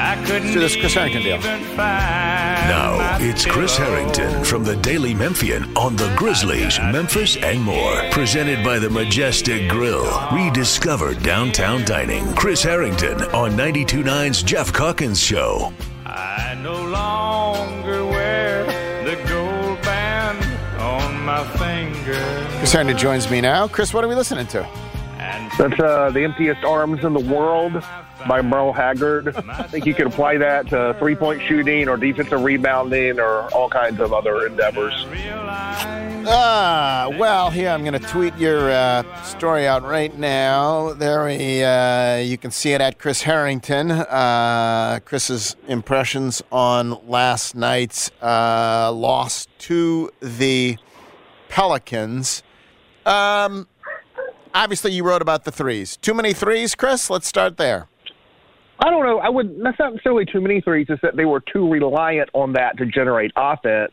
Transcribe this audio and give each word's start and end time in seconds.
Let's 0.00 0.52
do 0.54 0.60
this 0.60 0.76
Chris 0.76 0.94
Herrington 0.94 1.22
deal. 1.22 1.38
Now, 1.76 3.18
it's 3.20 3.44
Chris 3.44 3.76
Herrington 3.76 4.44
from 4.44 4.64
the 4.64 4.76
Daily 4.76 5.12
Memphian 5.12 5.76
on 5.76 5.94
the 5.96 6.10
Grizzlies, 6.16 6.78
Memphis, 6.78 7.36
and 7.36 7.60
more. 7.60 8.08
Presented 8.10 8.64
by 8.64 8.78
the 8.78 8.88
Majestic 8.88 9.68
Grill. 9.68 10.06
Rediscover 10.32 11.14
downtown 11.14 11.84
dining. 11.84 12.32
Chris 12.34 12.62
Herrington 12.62 13.20
on 13.34 13.52
92.9's 13.52 14.42
Geoff 14.42 14.72
Calkins 14.72 15.20
Show. 15.20 15.72
I 16.06 16.58
no 16.62 16.82
longer 16.84 18.06
wear 18.06 18.64
the 19.04 19.16
gold 19.28 19.82
band 19.82 20.42
on 20.80 21.20
my 21.24 21.44
finger. 21.58 22.14
Chris 22.58 22.72
Herrington 22.72 22.96
joins 22.96 23.30
me 23.30 23.40
now. 23.42 23.68
Chris, 23.68 23.92
what 23.92 24.02
are 24.02 24.08
we 24.08 24.14
listening 24.14 24.46
to? 24.48 24.66
That's 25.58 25.78
uh, 25.78 26.10
the 26.10 26.24
emptiest 26.24 26.64
arms 26.64 27.04
in 27.04 27.12
the 27.12 27.20
world 27.20 27.84
by 28.26 28.42
Merle 28.42 28.72
Haggard. 28.72 29.36
I 29.48 29.64
think 29.64 29.86
you 29.86 29.94
could 29.94 30.06
apply 30.06 30.38
that 30.38 30.68
to 30.68 30.94
three 30.98 31.14
point 31.14 31.42
shooting 31.42 31.88
or 31.88 31.96
defensive 31.96 32.42
rebounding 32.42 33.18
or 33.20 33.42
all 33.52 33.68
kinds 33.68 34.00
of 34.00 34.12
other 34.12 34.46
endeavors. 34.46 35.06
Ah, 36.26 37.08
well, 37.18 37.50
here 37.50 37.70
I'm 37.70 37.82
going 37.82 38.00
to 38.00 38.08
tweet 38.08 38.36
your 38.36 38.70
uh, 38.70 39.22
story 39.22 39.66
out 39.66 39.82
right 39.82 40.16
now. 40.16 40.92
There, 40.92 41.24
we, 41.24 41.64
uh, 41.64 42.16
you 42.18 42.36
can 42.36 42.50
see 42.50 42.72
it 42.72 42.80
at 42.80 42.98
Chris 42.98 43.22
Herrington. 43.22 43.90
Uh, 43.90 45.00
Chris's 45.04 45.56
impressions 45.66 46.42
on 46.52 46.98
last 47.08 47.54
night's 47.54 48.10
uh, 48.22 48.92
loss 48.92 49.48
to 49.60 50.10
the 50.20 50.76
Pelicans. 51.48 52.42
Um, 53.06 53.66
obviously, 54.54 54.92
you 54.92 55.04
wrote 55.04 55.22
about 55.22 55.44
the 55.44 55.52
threes. 55.52 55.96
Too 55.96 56.14
many 56.14 56.32
threes, 56.32 56.74
Chris. 56.74 57.10
Let's 57.10 57.26
start 57.26 57.56
there. 57.56 57.88
I 58.82 58.88
don't 58.88 59.04
know. 59.04 59.18
I 59.18 59.28
would. 59.28 59.60
That's 59.62 59.78
not 59.78 59.92
necessarily 59.92 60.24
too 60.24 60.40
many 60.40 60.60
threes. 60.60 60.86
It's 60.88 61.02
that 61.02 61.14
they 61.16 61.26
were 61.26 61.40
too 61.40 61.70
reliant 61.70 62.30
on 62.32 62.54
that 62.54 62.78
to 62.78 62.86
generate 62.86 63.30
offense, 63.36 63.92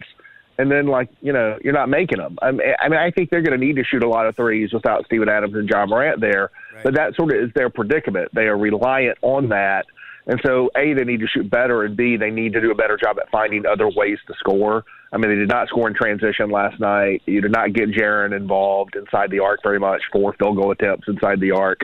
and 0.57 0.71
then 0.71 0.87
like 0.87 1.09
you 1.21 1.33
know 1.33 1.57
you're 1.61 1.73
not 1.73 1.89
making 1.89 2.19
them. 2.19 2.37
I 2.41 2.51
mean, 2.51 2.61
I, 2.93 3.11
think 3.11 3.29
they're 3.29 3.41
going 3.41 3.59
to 3.59 3.65
need 3.65 3.75
to 3.75 3.83
shoot 3.83 4.01
a 4.01 4.07
lot 4.07 4.27
of 4.27 4.35
threes 4.35 4.71
without 4.71 5.05
Steven 5.05 5.27
Adams 5.27 5.55
and 5.55 5.67
Ja 5.67 5.85
Morant 5.85 6.21
there. 6.21 6.51
Right. 6.73 6.83
But 6.85 6.95
that 6.95 7.15
sort 7.15 7.33
of 7.33 7.43
is 7.43 7.53
their 7.53 7.69
predicament. 7.69 8.29
They 8.33 8.43
are 8.43 8.57
reliant 8.57 9.17
on 9.23 9.49
that, 9.49 9.87
and 10.25 10.39
so 10.45 10.69
a 10.77 10.93
they 10.93 11.03
need 11.03 11.19
to 11.19 11.27
shoot 11.27 11.49
better, 11.49 11.83
and 11.83 11.97
b 11.97 12.15
they 12.15 12.31
need 12.31 12.53
to 12.53 12.61
do 12.61 12.71
a 12.71 12.75
better 12.75 12.97
job 12.97 13.17
at 13.19 13.29
finding 13.29 13.65
other 13.65 13.89
ways 13.89 14.19
to 14.27 14.33
score. 14.39 14.85
I 15.11 15.17
mean, 15.17 15.29
they 15.31 15.37
did 15.37 15.49
not 15.49 15.67
score 15.67 15.89
in 15.89 15.95
transition 15.95 16.49
last 16.49 16.79
night. 16.79 17.23
You 17.25 17.41
did 17.41 17.51
not 17.51 17.73
get 17.73 17.89
Jaren 17.89 18.35
involved 18.35 18.95
inside 18.95 19.31
the 19.31 19.39
arc 19.39 19.61
very 19.63 19.79
much. 19.79 20.01
Four 20.13 20.33
field 20.33 20.55
goal 20.55 20.71
attempts 20.71 21.09
inside 21.09 21.41
the 21.41 21.51
arc, 21.51 21.81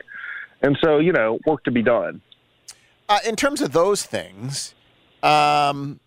and 0.61 0.77
so 0.81 0.99
you 0.99 1.11
know 1.11 1.37
work 1.45 1.65
to 1.65 1.71
be 1.71 1.81
done. 1.81 2.21
Uh, 3.13 3.19
in 3.27 3.35
terms 3.35 3.61
of 3.61 3.73
those 3.73 4.01
things, 4.01 4.73
um, 5.21 5.99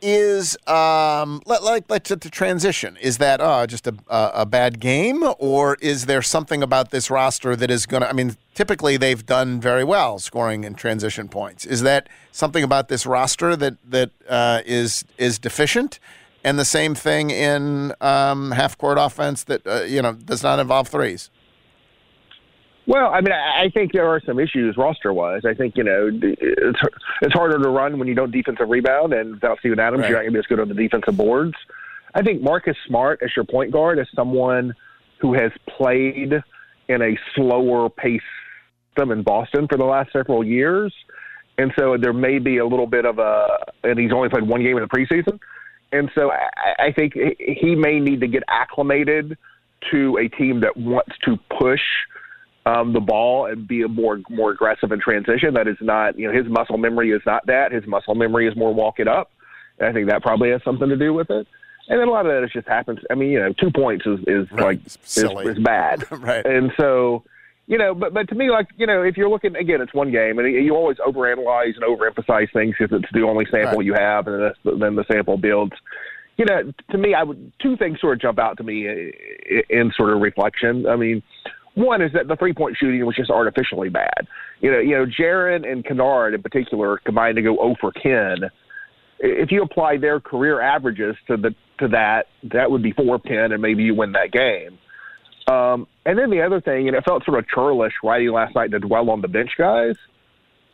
is 0.00 0.56
um, 0.66 1.42
let, 1.44 1.62
like 1.62 1.84
let's 1.90 2.08
to 2.08 2.16
transition. 2.16 2.96
Is 3.02 3.18
that 3.18 3.42
uh, 3.42 3.66
just 3.66 3.86
a, 3.86 3.94
a 4.08 4.30
a 4.36 4.46
bad 4.46 4.80
game, 4.80 5.22
or 5.38 5.76
is 5.82 6.06
there 6.06 6.22
something 6.22 6.62
about 6.62 6.90
this 6.90 7.10
roster 7.10 7.54
that 7.54 7.70
is 7.70 7.84
going 7.84 8.02
to? 8.02 8.08
I 8.08 8.14
mean, 8.14 8.34
typically 8.54 8.96
they've 8.96 9.26
done 9.26 9.60
very 9.60 9.84
well 9.84 10.18
scoring 10.18 10.64
in 10.64 10.74
transition 10.74 11.28
points. 11.28 11.66
Is 11.66 11.82
that 11.82 12.08
something 12.30 12.64
about 12.64 12.88
this 12.88 13.04
roster 13.04 13.54
that 13.54 13.74
that 13.90 14.10
uh, 14.30 14.62
is 14.64 15.04
is 15.18 15.38
deficient? 15.38 16.00
And 16.42 16.58
the 16.58 16.64
same 16.64 16.94
thing 16.94 17.28
in 17.30 17.92
um, 18.00 18.52
half 18.52 18.78
court 18.78 18.96
offense 18.98 19.44
that 19.44 19.66
uh, 19.66 19.82
you 19.82 20.00
know 20.00 20.14
does 20.14 20.42
not 20.42 20.58
involve 20.60 20.88
threes. 20.88 21.28
Well, 22.86 23.10
I 23.12 23.20
mean, 23.20 23.32
I 23.32 23.64
I 23.64 23.70
think 23.72 23.92
there 23.92 24.06
are 24.08 24.20
some 24.26 24.38
issues 24.40 24.76
roster 24.76 25.12
wise. 25.12 25.42
I 25.44 25.54
think 25.54 25.76
you 25.76 25.84
know 25.84 26.10
it's 26.12 26.78
it's 27.22 27.32
harder 27.34 27.58
to 27.62 27.68
run 27.68 27.98
when 27.98 28.08
you 28.08 28.14
don't 28.14 28.30
defensive 28.32 28.68
rebound, 28.68 29.12
and 29.12 29.34
without 29.34 29.58
Steven 29.60 29.78
Adams, 29.78 30.02
Right. 30.02 30.08
you're 30.10 30.18
not 30.18 30.22
going 30.24 30.32
to 30.32 30.36
be 30.36 30.38
as 30.40 30.46
good 30.46 30.60
on 30.60 30.68
the 30.68 30.74
defensive 30.74 31.16
boards. 31.16 31.54
I 32.14 32.22
think 32.22 32.42
Marcus 32.42 32.76
Smart 32.86 33.20
as 33.22 33.30
your 33.36 33.44
point 33.44 33.70
guard 33.70 33.98
is 33.98 34.06
someone 34.14 34.74
who 35.20 35.32
has 35.34 35.52
played 35.68 36.32
in 36.88 37.02
a 37.02 37.16
slower 37.34 37.88
pace 37.88 38.20
system 38.90 39.12
in 39.12 39.22
Boston 39.22 39.68
for 39.68 39.78
the 39.78 39.84
last 39.84 40.12
several 40.12 40.42
years, 40.44 40.92
and 41.58 41.72
so 41.78 41.96
there 41.96 42.12
may 42.12 42.38
be 42.40 42.58
a 42.58 42.66
little 42.66 42.88
bit 42.88 43.06
of 43.06 43.18
a. 43.20 43.46
And 43.84 43.98
he's 43.98 44.12
only 44.12 44.28
played 44.28 44.46
one 44.48 44.62
game 44.62 44.76
in 44.76 44.82
the 44.82 44.88
preseason, 44.88 45.38
and 45.92 46.10
so 46.16 46.32
I, 46.32 46.86
I 46.86 46.92
think 46.92 47.14
he- 47.14 47.56
he 47.60 47.76
may 47.76 48.00
need 48.00 48.20
to 48.22 48.26
get 48.26 48.42
acclimated 48.48 49.38
to 49.92 50.16
a 50.18 50.28
team 50.28 50.60
that 50.60 50.76
wants 50.76 51.16
to 51.24 51.36
push 51.58 51.80
um, 52.66 52.92
the 52.92 53.00
ball 53.00 53.46
and 53.46 53.66
be 53.66 53.82
a 53.82 53.88
more 53.88 54.20
more 54.30 54.50
aggressive 54.52 54.92
in 54.92 55.00
transition. 55.00 55.54
That 55.54 55.66
is 55.68 55.76
not, 55.80 56.18
you 56.18 56.28
know, 56.30 56.36
his 56.36 56.46
muscle 56.50 56.78
memory 56.78 57.10
is 57.10 57.22
not 57.26 57.46
that. 57.46 57.72
His 57.72 57.86
muscle 57.86 58.14
memory 58.14 58.46
is 58.48 58.56
more 58.56 58.72
walk 58.72 58.98
it 59.00 59.08
up. 59.08 59.30
And 59.78 59.88
I 59.88 59.92
think 59.92 60.08
that 60.08 60.22
probably 60.22 60.50
has 60.50 60.62
something 60.64 60.88
to 60.88 60.96
do 60.96 61.12
with 61.12 61.30
it. 61.30 61.46
And 61.88 61.98
then 62.00 62.06
a 62.06 62.10
lot 62.10 62.26
of 62.26 62.32
that 62.32 62.44
is 62.44 62.50
just 62.52 62.68
happens. 62.68 63.00
I 63.10 63.14
mean, 63.16 63.30
you 63.30 63.40
know, 63.40 63.52
two 63.52 63.70
points 63.74 64.06
is 64.06 64.20
is 64.28 64.50
Right. 64.52 64.62
like 64.64 64.80
It's 64.86 64.94
is, 64.96 65.00
silly. 65.12 65.46
is 65.46 65.58
bad, 65.58 66.04
Right. 66.12 66.44
And 66.46 66.70
so, 66.78 67.24
you 67.66 67.78
know, 67.78 67.94
but 67.94 68.14
but 68.14 68.28
to 68.28 68.34
me, 68.36 68.50
like 68.50 68.68
you 68.76 68.86
know, 68.86 69.02
if 69.02 69.16
you're 69.16 69.28
looking 69.28 69.56
again, 69.56 69.80
it's 69.80 69.92
one 69.94 70.12
game, 70.12 70.38
and 70.38 70.52
you 70.52 70.76
always 70.76 70.98
overanalyze 70.98 71.74
and 71.74 71.82
overemphasize 71.84 72.52
things 72.52 72.76
because 72.78 72.96
it's 73.02 73.12
the 73.12 73.22
only 73.22 73.44
sample 73.50 73.78
Right. 73.78 73.86
you 73.86 73.94
have, 73.94 74.28
and 74.28 74.40
then 74.42 74.52
the, 74.64 74.76
then 74.76 74.94
the 74.94 75.04
sample 75.10 75.36
builds. 75.36 75.72
You 76.38 76.46
know, 76.46 76.72
to 76.90 76.98
me, 76.98 77.14
I 77.14 77.24
would 77.24 77.52
two 77.60 77.76
things 77.76 78.00
sort 78.00 78.14
of 78.14 78.20
jump 78.22 78.38
out 78.38 78.56
to 78.58 78.62
me 78.64 78.88
i- 78.88 79.62
in 79.68 79.92
sort 79.96 80.10
of 80.14 80.20
reflection. 80.22 80.86
I 80.86 80.96
mean, 80.96 81.22
one 81.74 82.02
is 82.02 82.12
that 82.12 82.28
the 82.28 82.36
three 82.36 82.52
point 82.52 82.76
shooting 82.78 83.04
was 83.06 83.16
just 83.16 83.30
artificially 83.30 83.88
bad. 83.88 84.26
You 84.60 84.72
know, 84.72 84.78
you 84.78 84.90
know, 84.90 85.06
Jaren 85.06 85.70
and 85.70 85.84
Kennard 85.84 86.34
in 86.34 86.42
particular 86.42 86.98
combined 86.98 87.36
to 87.36 87.42
go 87.42 87.56
0 87.56 87.76
for 87.80 87.92
10. 87.92 88.50
If 89.20 89.50
you 89.50 89.62
apply 89.62 89.98
their 89.98 90.20
career 90.20 90.60
averages 90.60 91.16
to 91.28 91.36
the 91.36 91.54
to 91.78 91.88
that, 91.88 92.26
that 92.52 92.70
would 92.70 92.82
be 92.82 92.92
four 92.92 93.16
of 93.16 93.22
10, 93.24 93.52
and 93.52 93.62
maybe 93.62 93.82
you 93.82 93.94
win 93.94 94.12
that 94.12 94.30
game. 94.32 94.78
Um, 95.52 95.86
and 96.04 96.18
then 96.18 96.30
the 96.30 96.42
other 96.42 96.60
thing, 96.60 96.88
and 96.88 96.96
it 96.96 97.04
felt 97.04 97.24
sort 97.24 97.38
of 97.38 97.48
churlish 97.48 97.94
writing 98.04 98.30
last 98.30 98.54
night 98.54 98.70
to 98.70 98.78
dwell 98.78 99.10
on 99.10 99.20
the 99.20 99.28
bench 99.28 99.50
guys, 99.58 99.96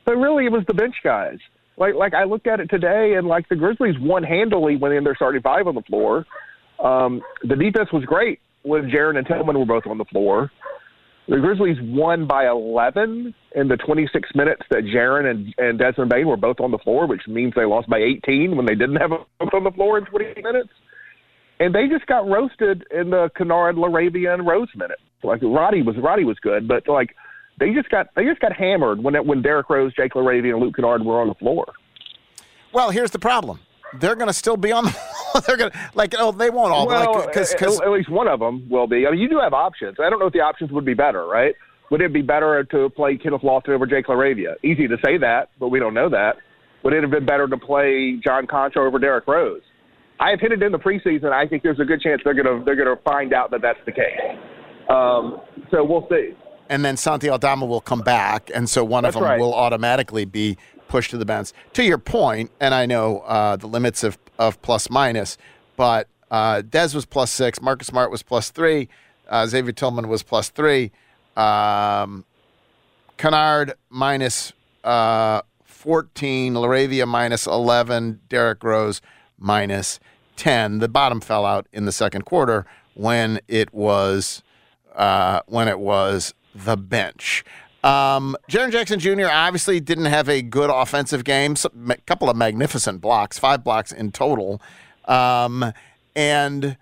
but 0.04 0.16
really 0.16 0.47
it 0.47 0.53
was 0.53 0.64
the 0.66 0.75
bench 0.75 0.97
guys. 1.03 1.38
Like 1.76 1.94
like 1.94 2.12
I 2.14 2.25
looked 2.25 2.48
at 2.48 2.58
it 2.60 2.69
today, 2.69 3.14
and 3.14 3.28
like 3.28 3.48
the 3.48 3.56
Grizzlies 3.56 3.94
won 4.00 4.25
handily 4.25 4.76
when 4.76 4.92
in 4.92 5.04
their 5.04 5.14
starting 5.14 5.42
five 5.42 5.66
on 5.66 5.75
the 5.75 5.82
floor. 5.82 6.26
Um, 6.82 7.22
the 7.42 7.56
defense 7.56 7.92
was 7.92 8.04
great 8.04 8.41
when 8.62 8.91
Jaren 8.91 9.16
and 9.16 9.26
Tillman 9.26 9.58
were 9.58 9.66
both 9.66 9.87
on 9.87 9.98
the 9.98 10.04
floor. 10.04 10.50
The 11.28 11.36
Grizzlies 11.36 11.76
won 11.82 12.26
by 12.26 12.48
11 12.48 13.34
in 13.54 13.68
the 13.68 13.76
26 13.76 14.30
minutes 14.34 14.62
that 14.70 14.84
Jaren 14.84 15.30
and, 15.30 15.54
and 15.58 15.78
Desmond 15.78 16.08
Bane 16.08 16.26
were 16.26 16.38
both 16.38 16.58
on 16.58 16.70
the 16.70 16.78
floor, 16.78 17.06
which 17.06 17.20
means 17.28 17.52
they 17.54 17.66
lost 17.66 17.88
by 17.88 17.98
18 17.98 18.56
when 18.56 18.64
they 18.64 18.74
didn't 18.74 18.96
have 18.96 19.10
them 19.10 19.24
both 19.38 19.52
on 19.52 19.64
the 19.64 19.70
floor 19.70 19.98
in 19.98 20.06
20 20.06 20.40
minutes. 20.42 20.70
And 21.60 21.74
they 21.74 21.86
just 21.86 22.06
got 22.06 22.26
roasted 22.26 22.86
in 22.90 23.10
the 23.10 23.30
Kennard, 23.36 23.76
LaRavia, 23.76 24.32
and 24.32 24.46
Rose 24.46 24.68
minutes. 24.74 25.02
Like 25.22 25.40
Roddy 25.42 25.82
was 25.82 25.96
Roddy 25.98 26.24
was 26.24 26.38
good, 26.38 26.68
but 26.68 26.88
like 26.88 27.14
they 27.58 27.74
just 27.74 27.90
got 27.90 28.14
they 28.14 28.24
just 28.24 28.40
got 28.40 28.52
hammered 28.52 29.02
when 29.02 29.16
it, 29.16 29.26
when 29.26 29.42
Derrick 29.42 29.68
Rose, 29.68 29.92
Jake 29.94 30.14
LaRavia, 30.14 30.52
and 30.52 30.60
Luke 30.60 30.76
Kennard 30.76 31.04
were 31.04 31.20
on 31.20 31.26
the 31.26 31.34
floor. 31.34 31.66
Well, 32.72 32.90
here's 32.90 33.10
the 33.10 33.18
problem. 33.18 33.58
They're 33.94 34.14
going 34.14 34.28
to 34.28 34.34
still 34.34 34.56
be 34.56 34.70
on 34.70 34.84
the. 34.84 35.07
they're 35.47 35.56
going 35.56 35.71
to 35.71 35.91
like 35.94 36.15
oh 36.19 36.32
they 36.32 36.50
won't 36.50 36.72
all 36.72 36.87
well, 36.87 37.15
like 37.15 37.28
because 37.28 37.54
at, 37.54 37.62
at 37.62 37.91
least 37.91 38.10
one 38.10 38.28
of 38.28 38.41
them 38.41 38.69
will 38.69 38.87
be. 38.87 39.06
I 39.06 39.10
mean, 39.10 39.21
you 39.21 39.28
do 39.28 39.38
have 39.38 39.53
options. 39.53 39.97
I 40.00 40.10
don't 40.10 40.19
know 40.19 40.26
if 40.26 40.32
the 40.32 40.41
options 40.41 40.71
would 40.72 40.84
be 40.84 40.94
better, 40.94 41.26
right? 41.26 41.54
Would 41.91 42.00
it 42.03 42.12
be 42.12 42.22
better 42.22 42.65
to 42.65 42.91
play 42.91 43.16
Kenneth 43.16 43.41
Lofton 43.43 43.71
over 43.71 43.87
Jake 43.87 44.06
LaRavia? 44.06 44.56
Easy 44.62 44.87
to 44.88 44.97
say 45.04 45.16
that, 45.19 45.50
but 45.59 45.69
we 45.69 45.78
don't 45.78 45.94
know 45.94 46.10
that. 46.10 46.37
Would 46.84 46.93
it 46.93 47.03
have 47.03 47.10
been 47.10 47.26
better 47.26 47.49
to 47.49 47.56
play 47.56 48.21
John 48.22 48.47
Konchar 48.47 48.87
over 48.87 48.99
Derrick 48.99 49.26
Rose? 49.26 49.62
I 50.21 50.31
have 50.31 50.41
hinted 50.41 50.62
in 50.62 50.72
the 50.72 50.78
preseason. 50.78 51.32
I 51.32 51.47
think 51.47 51.62
there's 51.62 51.81
a 51.81 51.84
good 51.84 52.00
chance 52.00 52.20
they're 52.25 52.34
gonna 52.34 52.62
they're 52.65 52.76
gonna 52.76 52.97
find 53.05 53.32
out 53.32 53.50
that 53.53 53.62
that's 53.62 53.78
the 53.87 53.93
case. 53.93 54.20
Um, 54.91 55.41
so 55.70 55.84
we'll 55.84 56.06
see. 56.10 56.34
and 56.69 56.84
then 56.84 56.97
Santi 56.97 57.28
Aldama 57.28 57.66
will 57.66 57.81
come 57.81 58.00
back, 58.00 58.50
and 58.55 58.69
so 58.69 58.84
one 58.84 59.05
That's 59.05 59.16
of 59.16 59.22
them 59.22 59.31
right. 59.31 59.41
will 59.41 59.55
automatically 59.55 60.25
be 60.25 60.56
pushed 60.88 61.10
to 61.10 61.19
the 61.19 61.25
bench. 61.25 61.53
To 61.75 61.84
your 61.84 61.99
point, 61.99 62.50
and 62.61 62.75
I 62.75 62.87
know 62.87 63.20
uh, 63.20 63.56
the 63.56 63.67
limits 63.67 64.02
of, 64.05 64.19
of 64.38 64.61
plus 64.62 64.90
minus, 64.90 65.37
but 65.76 66.08
uh, 66.31 66.62
Dez 66.62 66.94
was 66.94 67.05
plus 67.05 67.31
six, 67.31 67.61
Marcus 67.61 67.88
Smart 67.88 68.11
was 68.11 68.23
plus 68.23 68.50
three, 68.50 68.88
uh, 69.29 69.46
Xavier 69.46 69.73
Tillman 69.73 70.08
was 70.08 70.23
plus 70.23 70.50
three, 70.50 70.93
um, 71.37 72.25
Kennard 73.17 73.75
minus 73.90 74.52
uh, 74.85 75.43
14, 75.64 76.55
LaRavia 76.55 77.06
minus 77.06 77.46
11, 77.46 78.20
Derrick 78.29 78.62
Rose 78.64 79.00
minus 79.38 80.00
10. 80.37 80.79
The 80.79 80.88
bottom 80.88 81.20
fell 81.20 81.44
out 81.44 81.67
in 81.73 81.84
the 81.84 81.93
second 81.93 82.25
quarter 82.25 82.67
when 82.94 83.41
it 83.49 83.73
was 83.73 84.43
uh, 84.96 85.41
when 85.46 85.69
it 85.69 85.79
was 85.79 86.34
the 86.55 86.76
bench. 86.76 87.44
Um, 87.84 88.36
Jaren 88.50 88.72
Jackson 88.72 88.98
Jr. 88.98 89.26
obviously 89.30 89.78
didn't 89.80 90.06
have 90.06 90.28
a 90.28 90.42
good 90.42 90.70
offensive 90.70 91.25
game. 91.25 91.54
A 91.88 91.96
couple 92.06 92.28
of 92.28 92.36
magnificent 92.36 93.00
blocks, 93.00 93.38
five 93.38 93.62
blocks 93.62 93.92
in 93.92 94.10
total, 94.10 94.60
um, 95.06 95.72
and 96.16 96.76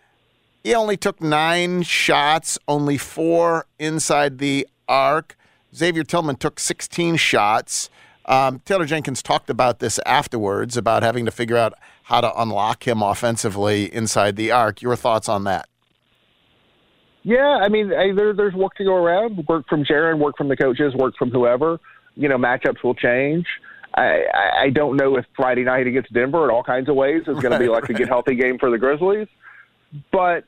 he 0.65 0.75
only 0.75 0.97
took 0.97 1.21
nine 1.21 1.83
shots, 1.83 2.59
only 2.67 2.99
four 2.99 3.67
inside 3.79 4.39
the 4.39 4.67
arc. 4.89 5.37
Xavier 5.75 6.03
Tillman 6.03 6.37
took 6.37 6.59
16 6.59 7.17
shots. 7.17 7.91
Um, 8.25 8.61
Taylor 8.65 8.87
Jenkins 8.87 9.23
talked 9.23 9.51
about 9.51 9.79
this 9.79 10.01
afterwards 10.07 10.77
about 10.77 11.03
having 11.03 11.25
to 11.27 11.31
figure 11.31 11.57
out 11.57 11.75
how 12.05 12.21
to 12.21 12.41
unlock 12.41 12.87
him 12.87 13.03
offensively 13.03 13.93
inside 13.95 14.37
the 14.37 14.51
arc. 14.51 14.83
Your 14.83 14.97
thoughts 14.97 15.29
on 15.29 15.45
that? 15.45 15.69
Yeah, 17.27 17.59
I 17.61 17.69
mean, 17.69 17.93
I, 17.93 18.13
there, 18.15 18.33
there's 18.33 18.55
work 18.55 18.77
to 18.77 18.85
go 18.85 18.95
around. 18.95 19.45
Work 19.49 19.67
from 19.69 19.85
Jaren, 19.85 20.21
work 20.21 20.37
from 20.37 20.47
the 20.47 20.57
coaches, 20.57 20.95
work 20.95 21.17
from 21.19 21.33
whoever. 21.33 21.81
You 22.15 22.29
know, 22.29 22.37
matchups 22.37 22.85
will 22.85 22.95
change. 22.95 23.47
I, 23.97 24.23
I 24.61 24.71
don't 24.71 24.97
know 24.97 25.17
if 25.17 25.25
Friday 25.35 25.65
night 25.65 25.89
against 25.89 26.13
Denver 26.13 26.45
in 26.45 26.51
all 26.51 26.63
kinds 26.63 26.89
of 26.89 26.95
ways 26.95 27.23
is 27.23 27.41
going 27.41 27.51
to 27.51 27.59
be 27.59 27.67
like 27.67 27.89
a 27.89 27.95
get 27.95 28.07
healthy 28.15 28.37
game 28.37 28.59
for 28.61 28.71
the 28.71 28.79
Grizzlies. 28.79 29.27
But 30.13 30.45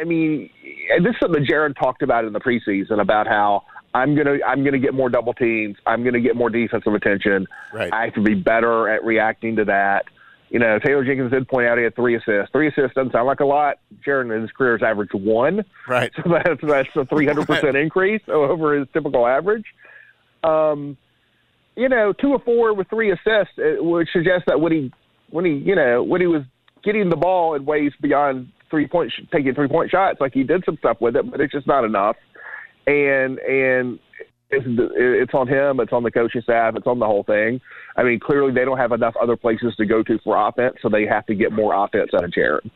I 0.00 0.04
mean, 0.04 0.48
and 0.90 1.04
this 1.04 1.10
is 1.10 1.16
something 1.20 1.44
Jaren 1.44 1.76
talked 1.78 2.00
about 2.00 2.24
in 2.24 2.32
the 2.32 2.40
preseason 2.40 2.98
about 2.98 3.26
how 3.26 3.64
I'm 3.92 4.16
gonna 4.16 4.38
I'm 4.46 4.64
gonna 4.64 4.78
get 4.78 4.94
more 4.94 5.10
double 5.10 5.34
teams. 5.34 5.76
I'm 5.86 6.02
gonna 6.02 6.20
get 6.20 6.34
more 6.34 6.48
defensive 6.48 6.94
attention. 6.94 7.46
Right. 7.74 7.92
I 7.92 8.04
have 8.04 8.14
to 8.14 8.22
be 8.22 8.34
better 8.34 8.88
at 8.88 9.04
reacting 9.04 9.56
to 9.56 9.66
that. 9.66 10.06
You 10.52 10.58
know, 10.58 10.78
Taylor 10.78 11.02
Jenkins 11.02 11.30
did 11.30 11.48
point 11.48 11.66
out 11.66 11.78
he 11.78 11.84
had 11.84 11.96
three 11.96 12.14
assists. 12.14 12.52
Three 12.52 12.68
assists 12.68 12.94
doesn't 12.94 13.12
sound 13.12 13.26
like 13.26 13.40
a 13.40 13.46
lot. 13.46 13.78
Jaren 14.06 14.36
in 14.36 14.42
his 14.42 14.50
career 14.50 14.76
has 14.76 14.82
averaged 14.82 15.14
one. 15.14 15.64
Right. 15.88 16.12
So 16.22 16.30
that's 16.30 16.60
that's 16.62 16.88
a 16.94 17.06
300 17.06 17.46
percent 17.48 17.74
increase 17.74 18.20
over 18.28 18.78
his 18.78 18.86
typical 18.92 19.26
average. 19.26 19.64
Um, 20.44 20.98
you 21.74 21.88
know, 21.88 22.12
two 22.12 22.32
or 22.32 22.38
four 22.40 22.74
with 22.74 22.88
three 22.90 23.10
assists, 23.10 23.54
it 23.56 23.82
would 23.82 24.08
suggest 24.12 24.44
that 24.46 24.60
when 24.60 24.72
he 24.72 24.92
when 25.30 25.46
he 25.46 25.52
you 25.52 25.74
know 25.74 26.02
when 26.02 26.20
he 26.20 26.26
was 26.26 26.42
getting 26.84 27.08
the 27.08 27.16
ball 27.16 27.54
in 27.54 27.64
ways 27.64 27.92
beyond 28.02 28.52
three 28.70 28.86
point 28.86 29.10
taking 29.32 29.54
three 29.54 29.68
point 29.68 29.90
shots, 29.90 30.20
like 30.20 30.34
he 30.34 30.42
did 30.42 30.64
some 30.66 30.76
stuff 30.76 31.00
with 31.00 31.16
it, 31.16 31.30
but 31.30 31.40
it's 31.40 31.52
just 31.52 31.66
not 31.66 31.82
enough. 31.82 32.16
And 32.86 33.38
and 33.38 33.98
it's, 34.52 34.66
it's 34.68 35.34
on 35.34 35.48
him, 35.48 35.80
it's 35.80 35.92
on 35.92 36.02
the 36.02 36.10
coaching 36.10 36.42
staff, 36.42 36.74
it's 36.76 36.86
on 36.86 36.98
the 36.98 37.06
whole 37.06 37.24
thing. 37.24 37.60
I 37.96 38.02
mean, 38.02 38.20
clearly 38.20 38.52
they 38.52 38.64
don't 38.64 38.78
have 38.78 38.92
enough 38.92 39.14
other 39.20 39.36
places 39.36 39.74
to 39.76 39.86
go 39.86 40.02
to 40.02 40.18
for 40.22 40.36
offense, 40.36 40.76
so 40.82 40.88
they 40.88 41.06
have 41.06 41.26
to 41.26 41.34
get 41.34 41.52
more 41.52 41.74
offense 41.74 42.10
out 42.14 42.24
of 42.24 42.30
Jaren. 42.30 42.70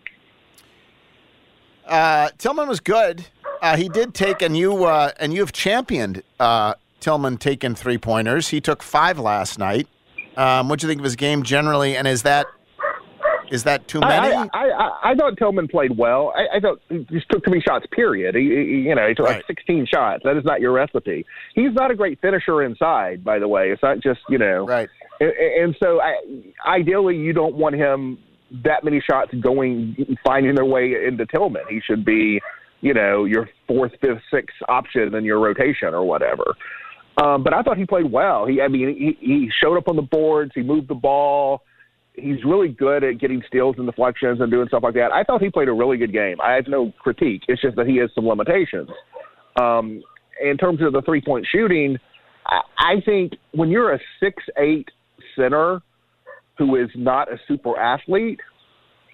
Uh, 1.86 2.30
Tillman 2.38 2.68
was 2.68 2.80
good. 2.80 3.26
Uh, 3.62 3.76
he 3.76 3.88
did 3.88 4.14
take, 4.14 4.42
and 4.42 4.56
you 4.56 4.84
uh, 4.84 5.12
and 5.20 5.32
you 5.32 5.40
have 5.40 5.52
championed 5.52 6.22
uh, 6.40 6.74
Tillman 7.00 7.36
taking 7.38 7.74
three 7.74 7.98
pointers. 7.98 8.48
He 8.48 8.60
took 8.60 8.82
five 8.82 9.18
last 9.18 9.58
night. 9.58 9.86
Um, 10.36 10.68
what 10.68 10.80
do 10.80 10.86
you 10.86 10.90
think 10.90 11.00
of 11.00 11.04
his 11.04 11.16
game 11.16 11.42
generally? 11.42 11.96
And 11.96 12.06
is 12.06 12.22
that 12.24 12.46
is 13.50 13.64
that 13.64 13.86
too 13.88 14.00
many? 14.00 14.12
I, 14.12 14.42
I, 14.42 14.48
I, 14.54 15.10
I 15.10 15.14
thought 15.14 15.36
Tillman 15.38 15.68
played 15.68 15.96
well. 15.96 16.32
I, 16.36 16.56
I 16.56 16.60
thought 16.60 16.80
he 16.88 17.06
just 17.10 17.28
took 17.30 17.44
too 17.44 17.50
many 17.50 17.62
shots. 17.62 17.86
Period. 17.92 18.34
He, 18.34 18.42
he 18.42 18.88
you 18.88 18.94
know, 18.94 19.06
he 19.08 19.14
took 19.14 19.26
Right. 19.26 19.36
like 19.36 19.46
16 19.46 19.86
shots. 19.92 20.22
That 20.24 20.36
is 20.36 20.44
not 20.44 20.60
your 20.60 20.72
recipe. 20.72 21.24
He's 21.54 21.72
not 21.72 21.90
a 21.90 21.94
great 21.94 22.20
finisher 22.20 22.62
inside. 22.62 23.24
By 23.24 23.38
the 23.38 23.48
way, 23.48 23.70
it's 23.70 23.82
not 23.82 24.00
just 24.00 24.20
you 24.28 24.38
know. 24.38 24.66
right. 24.66 24.88
And, 25.20 25.32
and 25.32 25.76
so, 25.82 26.00
I, 26.00 26.14
ideally, 26.66 27.16
you 27.16 27.32
don't 27.32 27.54
want 27.56 27.74
him 27.74 28.18
that 28.64 28.84
many 28.84 29.00
shots 29.00 29.32
going, 29.40 29.96
finding 30.24 30.54
their 30.54 30.64
way 30.64 30.94
into 31.06 31.26
Tillman. 31.26 31.62
He 31.68 31.80
should 31.84 32.04
be, 32.04 32.40
you 32.80 32.94
know, 32.94 33.24
your 33.24 33.48
fourth, 33.66 33.92
fifth, 34.00 34.22
sixth 34.32 34.56
option 34.68 35.14
in 35.14 35.24
your 35.24 35.40
rotation 35.40 35.94
or 35.94 36.04
whatever. 36.04 36.54
Um, 37.22 37.42
but 37.42 37.54
I 37.54 37.62
thought 37.62 37.78
he 37.78 37.86
played 37.86 38.12
well. 38.12 38.46
He, 38.46 38.60
I 38.60 38.68
mean, 38.68 38.94
he, 39.18 39.26
he 39.26 39.50
showed 39.62 39.78
up 39.78 39.88
on 39.88 39.96
the 39.96 40.02
boards. 40.02 40.52
He 40.54 40.62
moved 40.62 40.88
the 40.88 40.94
ball. 40.94 41.62
He's 42.16 42.42
really 42.44 42.68
good 42.68 43.04
at 43.04 43.20
getting 43.20 43.42
steals 43.46 43.76
and 43.78 43.86
deflections 43.86 44.40
and 44.40 44.50
doing 44.50 44.68
stuff 44.68 44.82
like 44.82 44.94
that. 44.94 45.12
I 45.12 45.22
thought 45.22 45.42
he 45.42 45.50
played 45.50 45.68
a 45.68 45.72
really 45.72 45.98
good 45.98 46.12
game. 46.12 46.36
I 46.42 46.52
have 46.52 46.66
no 46.66 46.92
critique. 46.98 47.42
It's 47.46 47.60
just 47.60 47.76
that 47.76 47.86
he 47.86 47.98
has 47.98 48.10
some 48.14 48.26
limitations. 48.26 48.88
Um, 49.60 50.02
in 50.42 50.56
terms 50.56 50.80
of 50.82 50.92
the 50.92 51.02
three 51.02 51.20
point 51.20 51.46
shooting, 51.50 51.98
I, 52.46 52.60
I 52.78 52.94
think 53.04 53.34
when 53.52 53.68
you're 53.68 53.94
a 53.94 54.00
six 54.20 54.42
eight 54.58 54.88
center 55.36 55.82
who 56.58 56.76
is 56.76 56.88
not 56.94 57.30
a 57.30 57.38
super 57.46 57.78
athlete, 57.78 58.40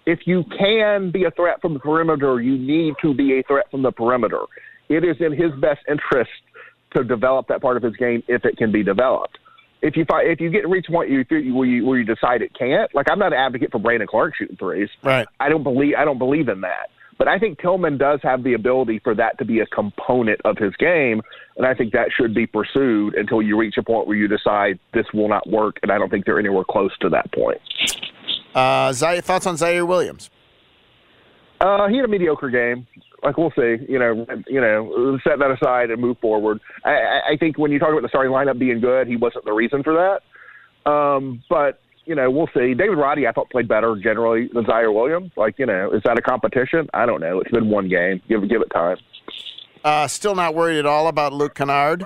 if 0.05 0.19
you 0.25 0.43
can 0.57 1.11
be 1.11 1.25
a 1.25 1.31
threat 1.31 1.61
from 1.61 1.73
the 1.73 1.79
perimeter, 1.79 2.41
you 2.41 2.57
need 2.57 2.93
to 3.01 3.13
be 3.13 3.39
a 3.39 3.43
threat 3.43 3.65
from 3.71 3.81
the 3.81 3.91
perimeter. 3.91 4.41
It 4.89 5.03
is 5.03 5.15
in 5.19 5.31
his 5.31 5.51
best 5.61 5.81
interest 5.89 6.31
to 6.95 7.03
develop 7.03 7.47
that 7.47 7.61
part 7.61 7.77
of 7.77 7.83
his 7.83 7.95
game 7.95 8.23
if 8.27 8.45
it 8.45 8.57
can 8.57 8.71
be 8.71 8.83
developed. 8.83 9.37
If 9.83 9.97
you 9.97 10.05
find, 10.05 10.27
if 10.29 10.39
you 10.39 10.49
get 10.49 10.61
to 10.61 10.69
reach 10.69 10.87
point 10.89 11.09
you, 11.09 11.25
you, 11.29 11.53
where 11.53 11.67
you 11.67 11.85
where 11.85 11.99
you 11.99 12.05
decide 12.05 12.41
it 12.41 12.57
can't, 12.57 12.89
like 12.95 13.07
I'm 13.11 13.19
not 13.19 13.33
an 13.33 13.39
advocate 13.39 13.69
for 13.71 13.79
Brandon 13.79 14.07
Clarke 14.07 14.33
shooting 14.35 14.55
threes. 14.55 14.89
Right. 15.03 15.27
I 15.41 15.49
don't 15.49 15.61
believe 15.61 15.95
I 15.97 16.05
don't 16.05 16.17
believe 16.17 16.47
in 16.47 16.61
that. 16.61 16.89
But 17.17 17.27
I 17.27 17.37
think 17.37 17.59
Tillman 17.59 17.97
does 17.97 18.19
have 18.23 18.43
the 18.43 18.53
ability 18.53 18.99
for 18.99 19.13
that 19.15 19.37
to 19.37 19.45
be 19.45 19.59
a 19.59 19.65
component 19.67 20.41
of 20.45 20.57
his 20.57 20.75
game, 20.77 21.21
and 21.57 21.67
I 21.67 21.73
think 21.73 21.93
that 21.93 22.07
should 22.17 22.33
be 22.33 22.47
pursued 22.47 23.15
until 23.15 23.41
you 23.41 23.57
reach 23.57 23.75
a 23.77 23.83
point 23.83 24.07
where 24.07 24.17
you 24.17 24.27
decide 24.27 24.79
this 24.93 25.05
will 25.13 25.29
not 25.29 25.47
work. 25.47 25.77
And 25.83 25.91
I 25.91 25.97
don't 25.97 26.09
think 26.09 26.25
they're 26.25 26.39
anywhere 26.39 26.63
close 26.63 26.91
to 27.01 27.09
that 27.09 27.31
point. 27.31 27.59
Uh, 28.55 28.89
Ziaire, 28.89 29.23
thoughts 29.23 29.45
on 29.45 29.55
Ziaire 29.55 29.87
Williams? 29.87 30.29
Uh, 31.61 31.87
he 31.87 31.97
had 31.97 32.05
a 32.05 32.07
mediocre 32.07 32.49
game. 32.49 32.87
Like 33.23 33.37
we'll 33.37 33.53
see, 33.55 33.77
you 33.87 33.97
know, 33.99 34.25
you 34.47 34.59
know, 34.59 35.17
set 35.23 35.39
that 35.39 35.51
aside 35.51 35.91
and 35.91 36.01
move 36.01 36.17
forward. 36.19 36.59
I, 36.83 37.21
I, 37.31 37.37
think 37.39 37.57
when 37.57 37.71
you 37.71 37.79
talk 37.79 37.91
about 37.91 38.01
the 38.01 38.09
starting 38.09 38.33
lineup 38.33 38.59
being 38.59 38.81
good, 38.81 39.07
he 39.07 39.15
wasn't 39.15 39.45
the 39.45 39.53
reason 39.53 39.81
for 39.81 39.93
that. 39.93 40.91
Um, 40.91 41.41
but 41.49 41.79
you 42.05 42.15
know, 42.15 42.29
we'll 42.29 42.49
see. 42.53 42.73
David 42.73 42.97
Roddy, 42.97 43.27
I 43.27 43.31
thought 43.31 43.49
played 43.49 43.67
better 43.67 43.95
generally 43.95 44.49
than 44.53 44.65
Ziaire 44.65 44.93
Williams. 44.93 45.31
Like, 45.37 45.57
you 45.57 45.65
know, 45.65 45.91
is 45.91 46.01
that 46.03 46.17
a 46.17 46.21
competition? 46.21 46.89
I 46.93 47.05
don't 47.05 47.21
know. 47.21 47.39
It's 47.39 47.51
been 47.51 47.69
one 47.69 47.87
game. 47.87 48.21
Give 48.27 48.47
give 48.47 48.61
it 48.61 48.69
time. 48.73 48.97
Uh, 49.83 50.07
still 50.07 50.35
not 50.35 50.55
worried 50.55 50.79
at 50.79 50.85
all 50.85 51.07
about 51.07 51.33
Luke 51.33 51.55
Kennard. 51.55 52.05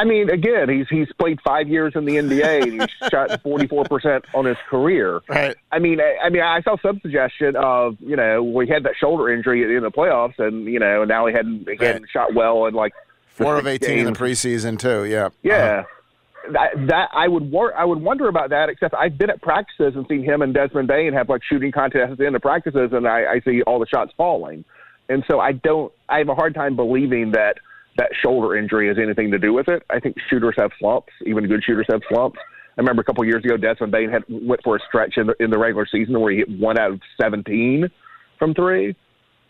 I 0.00 0.04
mean, 0.04 0.30
again, 0.30 0.70
he's 0.70 0.86
he's 0.88 1.12
played 1.18 1.42
five 1.42 1.68
years 1.68 1.92
in 1.94 2.06
the 2.06 2.16
NBA 2.16 2.62
and 2.62 2.80
he's 2.80 2.90
shot 3.10 3.42
forty 3.42 3.66
four 3.66 3.84
percent 3.84 4.24
on 4.32 4.46
his 4.46 4.56
career. 4.70 5.20
Right. 5.28 5.54
I 5.70 5.78
mean, 5.78 6.00
I, 6.00 6.16
I 6.24 6.30
mean, 6.30 6.40
I 6.40 6.62
saw 6.62 6.78
some 6.80 7.00
suggestion 7.02 7.54
of 7.54 7.98
you 8.00 8.16
know 8.16 8.42
we 8.42 8.66
had 8.66 8.84
that 8.84 8.94
shoulder 8.98 9.30
injury 9.30 9.76
in 9.76 9.82
the 9.82 9.90
playoffs, 9.90 10.38
and 10.38 10.64
you 10.64 10.78
know 10.78 11.04
now 11.04 11.26
he 11.26 11.34
hadn't 11.34 11.68
he 11.68 11.76
hadn't 11.84 12.08
shot 12.08 12.32
well 12.32 12.64
in 12.64 12.72
like 12.72 12.94
Four 13.26 13.58
of 13.58 13.66
eighteen 13.66 13.98
in 13.98 14.04
the 14.06 14.18
preseason 14.18 14.78
too. 14.78 15.04
Yeah. 15.04 15.28
Yeah. 15.42 15.54
Uh-huh. 15.54 16.52
That, 16.52 16.86
that 16.88 17.08
I 17.12 17.28
would 17.28 17.50
wor- 17.50 17.76
I 17.76 17.84
would 17.84 18.00
wonder 18.00 18.26
about 18.26 18.48
that. 18.50 18.70
Except 18.70 18.94
I've 18.94 19.18
been 19.18 19.28
at 19.28 19.42
practices 19.42 19.96
and 19.96 20.06
seen 20.08 20.24
him 20.24 20.40
and 20.40 20.54
Desmond 20.54 20.88
Bane 20.88 21.12
have 21.12 21.28
like 21.28 21.42
shooting 21.44 21.72
contests 21.72 22.12
at 22.12 22.18
the 22.18 22.24
end 22.24 22.36
of 22.36 22.40
practices, 22.40 22.90
and 22.94 23.06
I, 23.06 23.34
I 23.34 23.40
see 23.40 23.60
all 23.66 23.78
the 23.78 23.86
shots 23.86 24.12
falling. 24.16 24.64
And 25.10 25.24
so 25.30 25.40
I 25.40 25.52
don't. 25.52 25.92
I 26.08 26.18
have 26.18 26.30
a 26.30 26.34
hard 26.34 26.54
time 26.54 26.74
believing 26.74 27.32
that 27.32 27.58
that 28.00 28.10
shoulder 28.22 28.56
injury 28.56 28.88
has 28.88 28.96
anything 28.98 29.30
to 29.30 29.38
do 29.38 29.52
with 29.52 29.68
it. 29.68 29.82
I 29.90 30.00
think 30.00 30.16
shooters 30.30 30.54
have 30.58 30.70
slumps. 30.78 31.12
Even 31.26 31.46
good 31.46 31.62
shooters 31.62 31.86
have 31.90 32.00
slumps. 32.08 32.38
I 32.78 32.80
remember 32.80 33.02
a 33.02 33.04
couple 33.04 33.22
years 33.26 33.44
ago, 33.44 33.58
Desmond 33.58 33.92
Bane 33.92 34.08
had 34.08 34.22
went 34.28 34.62
for 34.64 34.76
a 34.76 34.80
stretch 34.88 35.18
in 35.18 35.26
the, 35.26 35.34
in 35.38 35.50
the 35.50 35.58
regular 35.58 35.86
season 35.86 36.18
where 36.18 36.32
he 36.32 36.38
hit 36.38 36.48
one 36.58 36.78
out 36.78 36.92
of 36.92 37.00
seventeen 37.20 37.90
from 38.38 38.54
three. 38.54 38.96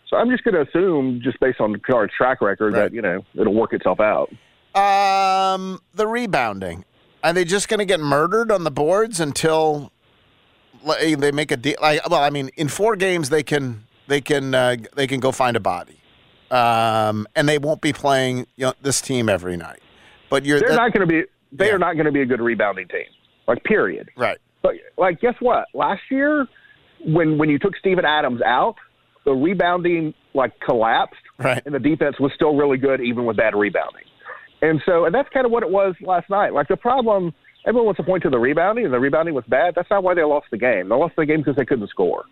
So 0.09 0.17
I'm 0.17 0.29
just 0.29 0.43
going 0.43 0.55
to 0.55 0.69
assume, 0.69 1.21
just 1.23 1.39
based 1.39 1.61
on 1.61 1.73
Kennard's 1.79 2.11
track 2.13 2.41
record, 2.41 2.73
Right. 2.73 2.81
that 2.83 2.93
you 2.93 3.01
know 3.01 3.23
it'll 3.35 3.53
work 3.53 3.71
itself 3.71 4.01
out. 4.01 4.29
Um, 4.75 5.79
the 5.93 6.07
rebounding. 6.07 6.83
Are 7.23 7.31
they 7.31 7.45
just 7.45 7.69
going 7.69 7.77
to 7.79 7.85
get 7.85 7.99
murdered 8.01 8.51
on 8.51 8.63
the 8.65 8.71
boards 8.71 9.19
until 9.21 9.91
they 10.85 11.31
make 11.31 11.51
a 11.51 11.57
deal? 11.57 11.75
Like, 11.81 12.09
well, 12.09 12.19
I 12.21 12.31
mean, 12.31 12.49
in 12.57 12.67
four 12.67 12.95
games 12.97 13.29
they 13.29 13.43
can 13.43 13.85
they 14.07 14.19
can 14.19 14.53
uh, 14.53 14.75
they 14.95 15.07
can 15.07 15.21
go 15.21 15.31
find 15.31 15.55
a 15.55 15.59
body, 15.61 16.00
um, 16.51 17.27
and 17.35 17.47
they 17.49 17.57
won't 17.57 17.81
be 17.81 17.93
playing 17.93 18.39
you 18.57 18.65
know, 18.67 18.73
this 18.81 19.01
team 19.01 19.29
every 19.29 19.57
night. 19.57 19.79
But 20.29 20.45
you're 20.45 20.59
they're 20.59 20.69
that- 20.69 20.75
not 20.75 20.93
going 20.93 21.07
to 21.07 21.11
be 21.13 21.23
they 21.51 21.67
Yeah. 21.67 21.73
are 21.73 21.79
not 21.79 21.93
going 21.93 22.05
to 22.05 22.11
be 22.11 22.21
a 22.21 22.25
good 22.25 22.39
rebounding 22.41 22.87
team 22.87 23.05
like 23.47 23.63
period 23.65 24.07
right. 24.15 24.37
but 24.61 24.73
like 24.97 25.19
guess 25.19 25.33
what 25.41 25.65
last 25.73 26.01
year 26.09 26.47
when 27.05 27.37
when 27.37 27.49
you 27.49 27.59
took 27.59 27.75
Steven 27.77 28.05
Adams 28.05 28.41
out 28.45 28.75
the 29.25 29.31
rebounding 29.33 30.13
like 30.33 30.57
collapsed 30.61 31.15
Right. 31.37 31.61
and 31.65 31.73
the 31.75 31.79
defense 31.79 32.19
was 32.19 32.31
still 32.35 32.55
really 32.55 32.77
good 32.77 33.01
even 33.01 33.25
with 33.25 33.35
bad 33.35 33.53
rebounding 33.55 34.03
and 34.61 34.81
so 34.85 35.03
and 35.05 35.13
that's 35.13 35.27
kind 35.29 35.45
of 35.45 35.51
what 35.51 35.63
it 35.63 35.69
was 35.69 35.95
last 36.01 36.29
night 36.29 36.53
like 36.53 36.69
the 36.69 36.77
problem 36.77 37.33
everyone 37.65 37.87
wants 37.87 37.97
to 37.97 38.03
point 38.03 38.23
to 38.23 38.29
the 38.29 38.39
rebounding 38.39 38.85
and 38.85 38.93
the 38.93 38.99
rebounding 38.99 39.33
was 39.33 39.43
bad 39.49 39.73
that's 39.75 39.89
not 39.89 40.03
why 40.03 40.13
they 40.13 40.23
lost 40.23 40.45
the 40.51 40.57
game 40.57 40.87
they 40.87 40.95
lost 40.95 41.15
the 41.17 41.25
game 41.25 41.39
because 41.39 41.55
they 41.57 41.65
couldn't 41.65 41.89
score 41.89 42.23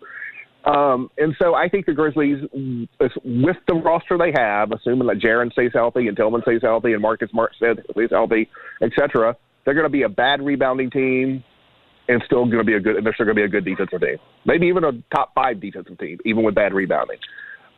um, 0.64 1.10
and 1.16 1.34
so 1.40 1.54
I 1.54 1.68
think 1.68 1.86
the 1.86 1.94
Grizzlies, 1.94 2.42
with 2.52 3.56
the 3.66 3.74
roster 3.74 4.18
they 4.18 4.32
have, 4.36 4.72
assuming 4.72 5.08
that 5.08 5.18
Jaren 5.18 5.50
stays 5.52 5.70
healthy 5.72 6.08
and 6.08 6.16
Tillman 6.16 6.42
stays 6.42 6.60
healthy 6.62 6.92
and 6.92 7.00
Marcus 7.00 7.30
Smart 7.30 7.52
stays 7.56 8.10
healthy, 8.10 8.48
et 8.82 8.90
cetera, 8.98 9.36
they're 9.64 9.74
going 9.74 9.86
to 9.86 9.90
be 9.90 10.02
a 10.02 10.08
bad 10.08 10.42
rebounding 10.42 10.90
team 10.90 11.42
and 12.08 12.22
still 12.26 12.44
going 12.44 12.58
to 12.58 12.64
be 12.64 12.74
a 12.74 12.80
good. 12.80 13.04
They're 13.04 13.14
still 13.14 13.26
going 13.26 13.36
to 13.36 13.40
be 13.40 13.44
a 13.44 13.48
good 13.48 13.64
defensive 13.64 14.00
team, 14.00 14.18
maybe 14.44 14.66
even 14.66 14.84
a 14.84 14.92
top 15.14 15.32
five 15.34 15.60
defensive 15.60 15.98
team, 15.98 16.18
even 16.24 16.42
with 16.42 16.54
bad 16.54 16.74
rebounding. 16.74 17.18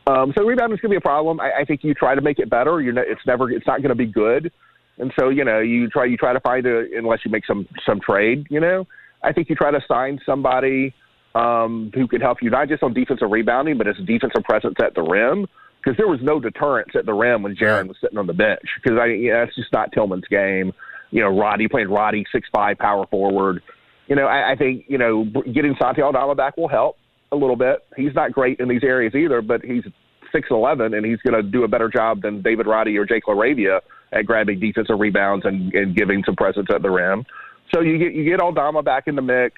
Um, 0.07 0.33
so 0.35 0.43
rebounding 0.43 0.75
is 0.75 0.81
going 0.81 0.91
to 0.91 0.95
be 0.95 0.97
a 0.97 1.01
problem. 1.01 1.39
I, 1.39 1.61
I 1.61 1.65
think 1.65 1.83
you 1.83 1.93
try 1.93 2.15
to 2.15 2.21
make 2.21 2.39
it 2.39 2.49
better. 2.49 2.81
You're 2.81 2.93
not, 2.93 3.05
it's 3.07 3.21
never. 3.25 3.49
It's 3.49 3.67
not 3.67 3.81
going 3.81 3.89
to 3.89 3.95
be 3.95 4.07
good. 4.07 4.51
And 4.97 5.11
so 5.17 5.29
you 5.29 5.45
know 5.45 5.59
you 5.59 5.87
try 5.89 6.05
you 6.05 6.17
try 6.17 6.33
to 6.33 6.39
find 6.41 6.65
a 6.65 6.85
unless 6.97 7.19
you 7.23 7.31
make 7.31 7.45
some 7.45 7.67
some 7.85 7.99
trade. 8.01 8.47
You 8.49 8.59
know, 8.59 8.85
I 9.23 9.31
think 9.31 9.49
you 9.49 9.55
try 9.55 9.71
to 9.71 9.81
sign 9.87 10.19
somebody 10.25 10.93
um, 11.35 11.91
who 11.93 12.07
could 12.07 12.21
help 12.21 12.39
you 12.41 12.49
not 12.49 12.67
just 12.67 12.83
on 12.83 12.93
defensive 12.93 13.29
rebounding, 13.29 13.77
but 13.77 13.87
as 13.87 13.95
defensive 14.05 14.43
presence 14.43 14.75
at 14.83 14.95
the 14.95 15.01
rim. 15.01 15.47
Because 15.83 15.97
there 15.97 16.07
was 16.07 16.19
no 16.23 16.39
deterrence 16.39 16.91
at 16.95 17.05
the 17.05 17.13
rim 17.13 17.43
when 17.43 17.57
Jaren 17.57 17.89
was 17.89 17.97
sitting 17.99 18.17
on 18.17 18.25
the 18.25 18.33
bench. 18.33 18.63
Because 18.81 18.97
I, 18.97 19.07
yeah, 19.07 19.43
that's 19.43 19.55
just 19.55 19.73
not 19.73 19.91
Tillman's 19.91 20.23
game. 20.29 20.71
you 21.13 21.21
know, 21.21 21.29
Roddy 21.29 21.67
playing 21.67 21.89
Roddy 21.89 22.25
six 22.31 22.47
five 22.53 22.77
power 22.77 23.05
forward. 23.07 23.61
You 24.07 24.15
know, 24.15 24.25
I, 24.25 24.53
I 24.53 24.55
think 24.55 24.85
you 24.87 24.97
know 24.97 25.25
getting 25.53 25.75
Santi 25.79 26.01
Aldama 26.01 26.35
back 26.35 26.57
will 26.57 26.67
help 26.67 26.97
a 27.31 27.35
little 27.35 27.55
bit. 27.55 27.85
He's 27.95 28.13
not 28.15 28.31
great 28.31 28.59
in 28.59 28.67
these 28.67 28.83
areas 28.83 29.13
either, 29.13 29.41
but 29.41 29.61
he's 29.61 29.83
six 30.31 30.47
eleven 30.49 30.93
and 30.93 31.05
he's 31.05 31.19
going 31.19 31.35
to 31.35 31.43
do 31.43 31.63
a 31.63 31.67
better 31.67 31.89
job 31.89 32.21
than 32.21 32.41
David 32.41 32.65
Roddy 32.65 32.97
or 32.97 33.05
Jake 33.05 33.25
LaRavia 33.25 33.81
at 34.11 34.25
grabbing 34.25 34.59
defensive 34.59 34.99
rebounds 34.99 35.45
and, 35.45 35.73
and 35.73 35.95
giving 35.95 36.23
some 36.25 36.35
presence 36.35 36.67
at 36.73 36.81
the 36.81 36.89
rim. 36.89 37.25
So 37.73 37.81
you 37.81 37.97
get 37.97 38.13
you 38.13 38.23
get 38.23 38.39
Aldama 38.39 38.83
back 38.83 39.07
in 39.07 39.15
the 39.15 39.21
mix. 39.21 39.55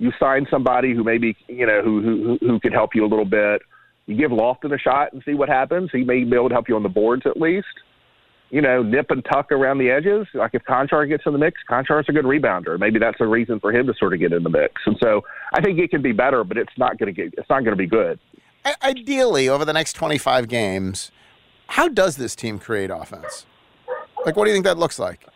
You 0.00 0.12
sign 0.18 0.46
somebody 0.50 0.94
who 0.94 1.04
maybe 1.04 1.36
you 1.46 1.66
know 1.66 1.82
who 1.82 2.00
who 2.00 2.38
who 2.40 2.58
could 2.58 2.72
help 2.72 2.94
you 2.94 3.04
a 3.04 3.06
little 3.06 3.26
bit. 3.26 3.60
You 4.06 4.16
give 4.16 4.30
Lofton 4.30 4.74
a 4.74 4.78
shot 4.78 5.12
and 5.12 5.22
see 5.26 5.34
what 5.34 5.50
happens. 5.50 5.90
He 5.92 6.04
may 6.04 6.24
be 6.24 6.34
able 6.34 6.48
to 6.48 6.54
help 6.54 6.70
you 6.70 6.76
on 6.76 6.82
the 6.82 6.88
boards 6.88 7.24
at 7.26 7.36
least. 7.36 7.66
You 8.48 8.62
know, 8.62 8.82
nip 8.82 9.10
and 9.10 9.22
tuck 9.30 9.52
around 9.52 9.76
the 9.76 9.90
edges. 9.90 10.26
Like 10.32 10.52
if 10.54 10.62
Konchar 10.64 11.06
gets 11.06 11.24
in 11.26 11.32
the 11.32 11.38
mix, 11.38 11.60
Konchar's 11.70 12.06
a 12.08 12.12
good 12.12 12.24
rebounder. 12.24 12.80
Maybe 12.80 12.98
that's 12.98 13.20
a 13.20 13.26
reason 13.26 13.60
for 13.60 13.72
him 13.72 13.86
to 13.86 13.94
sort 13.94 14.14
of 14.14 14.20
get 14.20 14.32
in 14.32 14.42
the 14.42 14.48
mix. 14.48 14.72
And 14.86 14.96
so 15.02 15.22
I 15.52 15.60
think 15.60 15.78
it 15.78 15.90
can 15.90 16.00
be 16.00 16.12
better, 16.12 16.44
but 16.44 16.56
it's 16.56 16.72
not 16.78 16.98
going 16.98 17.14
to 17.14 17.22
get. 17.22 17.34
It's 17.36 17.48
not 17.50 17.60
going 17.60 17.76
to 17.76 17.76
be 17.76 17.86
good. 17.86 18.18
Ideally, 18.82 19.50
over 19.50 19.66
the 19.66 19.74
next 19.74 19.92
25 19.92 20.48
games, 20.48 21.12
how 21.68 21.88
does 21.88 22.16
this 22.16 22.34
team 22.34 22.58
create 22.58 22.90
offense? 22.90 23.44
Like, 24.24 24.34
what 24.34 24.44
do 24.46 24.50
you 24.50 24.56
think 24.56 24.64
that 24.64 24.78
looks 24.78 24.98
like? 24.98 25.26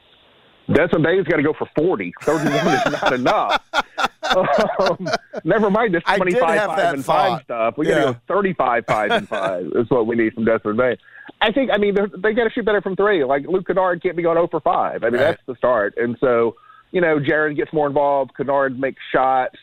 Desmond 0.72 1.04
Bane's 1.04 1.26
got 1.26 1.36
to 1.36 1.42
go 1.42 1.52
for 1.52 1.68
40. 1.76 2.14
31 2.22 2.52
is 2.54 3.02
not 3.02 3.12
enough. 3.20 3.62
Um, 4.36 5.08
never 5.44 5.70
mind 5.70 5.94
this 5.94 6.02
25, 6.02 6.40
5, 6.40 6.94
and 6.94 7.04
5 7.04 7.42
stuff. 7.42 7.78
We 7.78 7.86
got 7.86 7.98
to 7.98 8.12
go 8.12 8.20
35, 8.28 8.84
5, 8.86 9.10
and 9.10 9.28
5 9.28 9.66
is 9.76 9.90
what 9.90 10.06
we 10.06 10.16
need 10.16 10.34
from 10.34 10.44
Desmond 10.44 10.76
Bane. 10.76 10.96
I 11.40 11.52
think, 11.52 11.70
I 11.72 11.78
mean, 11.78 11.94
they 11.94 12.32
got 12.32 12.44
to 12.44 12.50
shoot 12.50 12.64
better 12.64 12.82
from 12.82 12.96
three. 12.96 13.24
Like, 13.24 13.46
Luke 13.46 13.66
Kennard 13.66 14.02
can't 14.02 14.16
be 14.16 14.22
going 14.22 14.36
0 14.36 14.48
for 14.50 14.60
5. 14.60 15.02
I 15.02 15.10
mean, 15.10 15.20
right. 15.20 15.20
that's 15.20 15.42
the 15.46 15.54
start. 15.56 15.94
And 15.96 16.16
so, 16.20 16.56
you 16.90 17.00
know, 17.00 17.18
Jaren 17.18 17.56
gets 17.56 17.72
more 17.72 17.86
involved. 17.86 18.32
Kennard 18.36 18.78
makes 18.78 19.00
shots. 19.12 19.56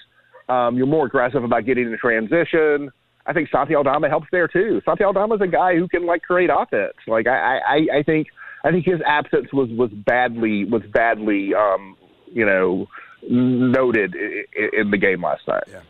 Um, 0.49 0.75
you're 0.75 0.87
more 0.87 1.05
aggressive 1.05 1.43
about 1.43 1.65
getting 1.65 1.85
in 1.85 1.97
transition. 1.97 2.91
I 3.25 3.33
think 3.33 3.49
Santi 3.51 3.75
Aldama 3.75 4.09
helps 4.09 4.27
there 4.31 4.47
too. 4.47 4.81
Santi 4.85 5.03
Aldama 5.03 5.35
is 5.35 5.41
a 5.41 5.47
guy 5.47 5.75
who 5.75 5.87
can 5.87 6.05
like 6.05 6.23
create 6.23 6.49
offense. 6.51 6.93
Like 7.07 7.27
I, 7.27 7.59
I, 7.59 7.97
I 7.97 8.03
think 8.03 8.27
I 8.63 8.71
think 8.71 8.85
his 8.85 8.99
absence 9.05 9.53
was 9.53 9.69
was 9.69 9.91
badly 9.91 10.65
was 10.65 10.81
badly 10.91 11.53
um, 11.53 11.95
you 12.31 12.45
know 12.45 12.87
noted 13.29 14.15
in, 14.15 14.91
the 14.91 14.97
game 14.97 15.23
last 15.23 15.47
night. 15.47 15.63
Yeah. 15.69 15.81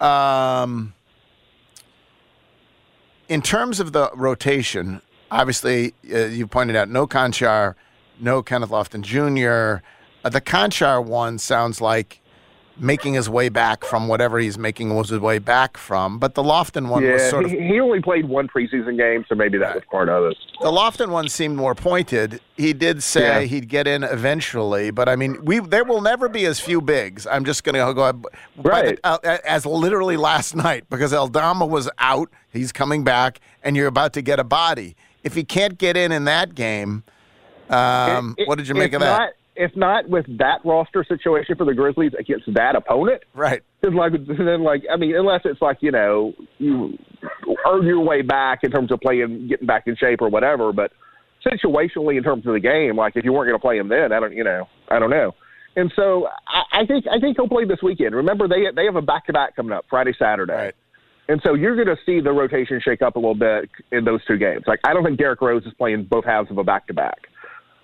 Um, 0.00 0.94
in 3.28 3.42
terms 3.42 3.80
of 3.80 3.92
the 3.92 4.10
rotation, 4.14 5.00
obviously 5.30 5.94
uh, 6.12 6.26
you 6.26 6.46
pointed 6.46 6.76
out 6.76 6.88
no 6.88 7.06
Konchar, 7.06 7.74
no 8.18 8.42
Kenneth 8.42 8.70
Lofton 8.70 9.02
Jr. 9.02 9.84
Uh, 10.24 10.28
the 10.28 10.40
Konchar 10.40 11.04
one 11.04 11.38
sounds 11.38 11.80
like 11.80 12.20
making 12.78 13.14
his 13.14 13.28
way 13.28 13.48
back 13.48 13.84
from 13.84 14.08
whatever 14.08 14.38
he's 14.38 14.58
making 14.58 14.94
was 14.94 15.10
his 15.10 15.20
way 15.20 15.38
back 15.38 15.76
from. 15.76 16.18
But 16.18 16.34
the 16.34 16.42
Lofton 16.42 16.88
one 16.88 17.02
yeah, 17.02 17.12
was 17.12 17.30
sort 17.30 17.44
of. 17.44 17.50
He 17.50 17.80
only 17.80 18.00
played 18.00 18.28
one 18.28 18.48
preseason 18.48 18.96
game, 18.96 19.24
so 19.28 19.34
maybe 19.34 19.58
that 19.58 19.64
right. 19.66 19.74
was 19.76 19.84
part 19.90 20.08
of 20.08 20.24
it. 20.24 20.36
The 20.60 20.70
Lofton 20.70 21.08
one 21.08 21.28
seemed 21.28 21.56
more 21.56 21.74
pointed. 21.74 22.40
He 22.56 22.72
did 22.72 23.02
say 23.02 23.42
yeah. 23.42 23.46
he'd 23.46 23.68
get 23.68 23.86
in 23.86 24.02
eventually, 24.02 24.90
but 24.90 25.08
I 25.08 25.16
mean, 25.16 25.44
we 25.44 25.60
there 25.60 25.84
will 25.84 26.00
never 26.00 26.28
be 26.28 26.44
as 26.46 26.60
few 26.60 26.80
bigs. 26.80 27.26
I'm 27.26 27.44
just 27.44 27.64
going 27.64 27.74
to 27.74 27.94
go 27.94 28.22
right. 28.56 29.00
The, 29.02 29.06
uh, 29.06 29.38
as 29.44 29.66
literally 29.66 30.16
last 30.16 30.54
night 30.56 30.84
because 30.90 31.12
Aldama 31.12 31.66
was 31.66 31.90
out. 31.98 32.30
He's 32.50 32.72
coming 32.72 33.04
back, 33.04 33.40
and 33.62 33.76
you're 33.76 33.86
about 33.86 34.12
to 34.14 34.22
get 34.22 34.38
a 34.38 34.44
body. 34.44 34.96
If 35.22 35.34
he 35.34 35.44
can't 35.44 35.78
get 35.78 35.96
in 35.96 36.10
in 36.10 36.24
that 36.24 36.54
game, 36.54 37.04
um, 37.70 38.34
it, 38.36 38.42
it, 38.42 38.48
what 38.48 38.58
did 38.58 38.68
you 38.68 38.74
make 38.74 38.92
of 38.92 39.00
that? 39.00 39.18
Not, 39.18 39.30
if 39.54 39.76
not 39.76 40.08
with 40.08 40.26
that 40.38 40.60
roster 40.64 41.04
situation 41.06 41.56
for 41.56 41.64
the 41.64 41.74
Grizzlies 41.74 42.12
against 42.18 42.46
that 42.54 42.74
opponent, 42.74 43.22
right? 43.34 43.62
Because 43.80 43.94
like 43.94 44.12
then 44.26 44.62
like 44.62 44.82
I 44.92 44.96
mean, 44.96 45.14
unless 45.14 45.42
it's 45.44 45.60
like 45.60 45.78
you 45.80 45.90
know 45.90 46.32
you 46.58 46.96
earn 47.66 47.86
your 47.86 48.00
way 48.00 48.22
back 48.22 48.60
in 48.62 48.70
terms 48.70 48.90
of 48.90 49.00
playing, 49.00 49.48
getting 49.48 49.66
back 49.66 49.84
in 49.86 49.96
shape 49.96 50.22
or 50.22 50.28
whatever, 50.28 50.72
but 50.72 50.92
situationally 51.44 52.16
in 52.16 52.22
terms 52.22 52.46
of 52.46 52.54
the 52.54 52.60
game, 52.60 52.96
like 52.96 53.14
if 53.16 53.24
you 53.24 53.32
weren't 53.32 53.48
going 53.48 53.58
to 53.58 53.62
play 53.62 53.78
him 53.78 53.88
then, 53.88 54.12
I 54.12 54.20
don't 54.20 54.32
you 54.32 54.44
know 54.44 54.68
I 54.88 54.98
don't 54.98 55.10
know. 55.10 55.32
And 55.76 55.92
so 55.96 56.28
I, 56.46 56.82
I 56.82 56.86
think 56.86 57.04
I 57.06 57.18
think 57.20 57.36
he'll 57.36 57.48
play 57.48 57.64
this 57.64 57.82
weekend. 57.82 58.14
Remember 58.14 58.48
they 58.48 58.64
they 58.74 58.84
have 58.86 58.96
a 58.96 59.02
back 59.02 59.26
to 59.26 59.32
back 59.32 59.56
coming 59.56 59.72
up 59.72 59.84
Friday 59.90 60.12
Saturday. 60.18 60.52
Right. 60.52 60.74
And 61.28 61.40
so 61.44 61.54
you're 61.54 61.76
going 61.76 61.86
to 61.86 62.02
see 62.04 62.20
the 62.20 62.32
rotation 62.32 62.80
shake 62.84 63.00
up 63.00 63.14
a 63.14 63.18
little 63.18 63.36
bit 63.36 63.70
in 63.92 64.04
those 64.04 64.24
two 64.26 64.36
games. 64.36 64.64
Like 64.66 64.80
I 64.84 64.92
don't 64.92 65.04
think 65.04 65.18
Derrick 65.18 65.40
Rose 65.40 65.64
is 65.64 65.72
playing 65.74 66.04
both 66.10 66.24
halves 66.24 66.50
of 66.50 66.58
a 66.58 66.64
back 66.64 66.86
to 66.88 66.94
back. 66.94 67.28